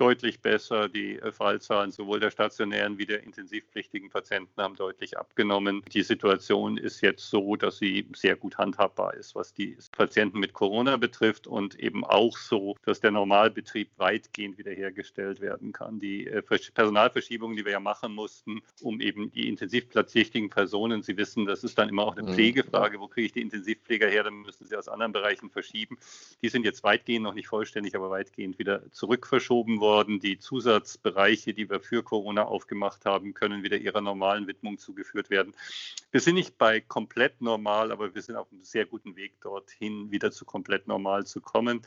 Deutlich 0.00 0.40
besser. 0.40 0.88
Die 0.88 1.18
äh, 1.18 1.30
Fallzahlen 1.30 1.90
sowohl 1.90 2.20
der 2.20 2.30
stationären 2.30 2.96
wie 2.98 3.06
der 3.06 3.22
intensivpflichtigen 3.22 4.08
Patienten 4.08 4.60
haben 4.60 4.76
deutlich 4.76 5.18
abgenommen. 5.18 5.82
Die 5.92 6.02
Situation 6.02 6.78
ist 6.78 7.02
jetzt 7.02 7.28
so, 7.28 7.56
dass 7.56 7.78
sie 7.78 8.06
sehr 8.16 8.36
gut 8.36 8.56
handhabbar 8.56 9.14
ist, 9.14 9.34
was 9.34 9.52
die 9.52 9.76
Patienten 9.92 10.38
mit 10.38 10.54
Corona 10.54 10.96
betrifft 10.96 11.46
und 11.46 11.78
eben 11.78 12.04
auch 12.04 12.36
so, 12.38 12.76
dass 12.84 13.00
der 13.00 13.10
Normalbetrieb 13.10 13.90
weitgehend 13.98 14.56
wiederhergestellt 14.56 15.40
werden 15.40 15.72
kann. 15.72 16.00
Die 16.00 16.26
äh, 16.26 16.40
Personalverschiebungen, 16.40 17.56
die 17.56 17.64
wir 17.64 17.72
ja 17.72 17.80
machen 17.80 18.14
mussten, 18.14 18.62
um 18.80 19.00
eben 19.00 19.30
die 19.30 19.48
intensivpflichtigen 19.48 20.48
Personen, 20.48 21.02
Sie 21.02 21.16
wissen, 21.18 21.44
das 21.44 21.62
ist 21.62 21.76
dann 21.78 21.90
immer 21.90 22.04
auch 22.04 22.16
eine 22.16 22.28
mhm. 22.28 22.34
Pflegefrage, 22.34 23.00
wo 23.00 23.08
kriege 23.08 23.26
ich 23.26 23.32
die 23.32 23.42
Intensivpfleger 23.42 24.08
her, 24.08 24.22
dann 24.22 24.42
müssen 24.42 24.66
sie 24.66 24.76
aus 24.76 24.88
anderen 24.88 25.12
Bereichen 25.12 25.50
verschieben. 25.50 25.98
Die 26.42 26.48
sind 26.48 26.64
jetzt 26.64 26.82
weitgehend, 26.84 27.24
noch 27.24 27.34
nicht 27.34 27.48
vollständig, 27.48 27.94
aber 27.94 28.10
weitgehend 28.10 28.58
wieder 28.58 28.90
zurückverschoben 28.92 29.80
worden 29.80 29.89
worden. 29.90 30.20
Die 30.20 30.38
Zusatzbereiche, 30.38 31.52
die 31.52 31.68
wir 31.68 31.80
für 31.80 32.04
Corona 32.04 32.44
aufgemacht 32.44 33.04
haben, 33.06 33.34
können 33.34 33.64
wieder 33.64 33.76
ihrer 33.76 34.00
normalen 34.00 34.46
Widmung 34.46 34.78
zugeführt 34.78 35.30
werden. 35.30 35.52
Wir 36.12 36.20
sind 36.20 36.36
nicht 36.36 36.58
bei 36.58 36.80
komplett 36.80 37.40
normal, 37.40 37.90
aber 37.90 38.14
wir 38.14 38.22
sind 38.22 38.36
auf 38.36 38.52
einem 38.52 38.62
sehr 38.62 38.86
guten 38.86 39.16
Weg 39.16 39.40
dorthin, 39.40 40.12
wieder 40.12 40.30
zu 40.30 40.44
komplett 40.44 40.86
normal 40.86 41.26
zu 41.26 41.40
kommen, 41.40 41.82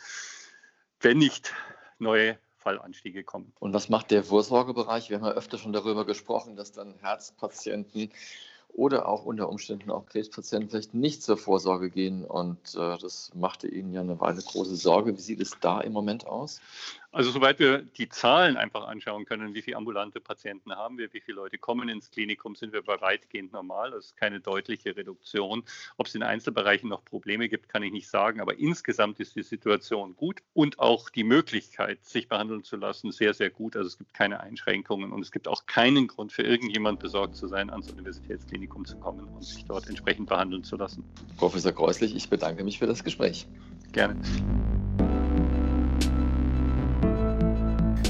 wenn 1.00 1.18
nicht 1.18 1.54
neue 1.98 2.38
Fallanstiege 2.58 3.24
kommen. 3.24 3.54
Und 3.60 3.74
was 3.74 3.88
macht 3.88 4.12
der 4.12 4.26
Vorsorgebereich? 4.26 5.10
Wir 5.10 5.18
haben 5.18 5.26
ja 5.26 5.32
öfter 5.32 5.58
schon 5.58 5.72
darüber 5.72 6.06
gesprochen, 6.06 6.58
dass 6.58 6.74
dann 6.74 6.96
Herzpatienten 7.00 8.12
oder 8.74 9.08
auch 9.08 9.24
unter 9.24 9.50
Umständen 9.50 9.92
auch 9.92 10.06
Krebspatienten 10.08 10.70
vielleicht 10.70 10.94
nicht 10.94 11.24
zur 11.24 11.38
Vorsorge 11.38 11.90
gehen. 11.90 12.26
Und 12.26 12.76
äh, 12.76 12.98
das 12.98 13.32
machte 13.34 13.68
Ihnen 13.68 13.94
ja 13.94 14.02
eine 14.02 14.20
Weile 14.20 14.42
große 14.42 14.76
Sorge. 14.76 15.16
Wie 15.16 15.22
sieht 15.22 15.40
es 15.40 15.52
da 15.62 15.80
im 15.82 15.94
Moment 15.94 16.26
aus? 16.28 16.60
Also 17.14 17.30
soweit 17.30 17.60
wir 17.60 17.84
die 17.84 18.10
Zahlen 18.10 18.58
einfach 18.58 18.88
anschauen 18.88 19.26
können, 19.26 19.54
wie 19.54 19.62
viele 19.62 19.78
ambulante 19.78 20.20
Patienten 20.20 20.76
haben 20.76 20.98
wir, 20.98 21.14
wie 21.14 21.22
viele 21.22 21.36
Leute 21.36 21.60
kommen 21.60 21.88
ins 21.88 22.10
Klinikum, 22.10 22.56
sind 22.56 22.74
wir 22.74 22.82
bei 22.82 23.00
weitgehend 23.02 23.54
normal. 23.54 23.92
Das 23.92 24.08
ist 24.08 24.18
keine 24.18 24.40
deutliche 24.40 24.96
Reduktion. 24.98 25.64
Ob 25.98 26.08
es 26.08 26.16
in 26.16 26.24
Einzelbereichen 26.24 26.90
noch 26.90 27.06
Probleme 27.06 27.50
gibt, 27.50 27.70
kann 27.70 27.84
ich 27.84 27.92
nicht 27.92 28.10
sagen. 28.10 28.42
Aber 28.42 28.58
insgesamt 28.58 29.20
ist 29.20 29.36
die 29.36 29.44
Situation 29.44 30.16
gut 30.16 30.42
und 30.54 30.80
auch 30.80 31.12
die 31.12 31.24
Möglichkeit, 31.24 32.04
sich 32.04 32.28
behandeln 32.28 32.64
zu 32.64 32.78
lassen, 32.78 33.12
sehr, 33.12 33.36
sehr 33.36 33.52
gut. 33.52 33.76
Also 33.76 33.90
es 33.90 34.00
gibt 34.00 34.16
keine 34.16 34.40
Einschränkungen 34.40 35.12
und 35.12 35.22
es 35.22 35.32
gibt 35.32 35.48
auch 35.48 35.68
keinen 35.68 36.08
Grund 36.08 36.32
für 36.32 36.42
irgendjemand 36.42 37.00
besorgt 37.00 37.36
zu 37.36 37.48
sein, 37.48 37.70
ans 37.70 37.92
Universitätsklinikum 37.92 38.86
zu 38.86 38.98
kommen 38.98 39.28
und 39.28 39.44
sich 39.44 39.64
dort 39.66 39.88
entsprechend 39.88 40.30
behandeln 40.30 40.64
zu 40.64 40.78
lassen. 40.78 41.04
Professor 41.38 41.74
Kreuslich, 41.74 42.16
ich 42.16 42.28
bedanke 42.28 42.64
mich 42.64 42.80
für 42.80 42.88
das 42.88 43.04
Gespräch. 43.04 43.46
Gerne. 43.92 44.20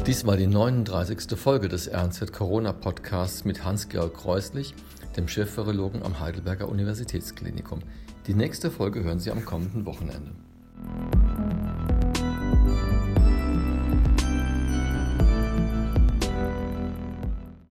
Dies 0.06 0.28
war 0.28 0.36
die 0.36 0.48
39. 0.48 1.40
Folge 1.40 1.70
des 1.70 1.90
RNZ 1.90 2.34
Corona 2.34 2.74
Podcasts 2.74 3.46
mit 3.46 3.64
Hans-Georg 3.64 4.14
Kreuslich, 4.14 4.76
dem 5.16 5.30
Chefvirologen 5.30 6.04
am 6.04 6.20
Heidelberger 6.20 6.68
Universitätsklinikum. 6.68 7.80
Die 8.28 8.34
nächste 8.34 8.70
Folge 8.70 9.02
hören 9.02 9.22
Sie 9.22 9.32
am 9.32 9.46
kommenden 9.46 9.86
Wochenende. 9.86 10.32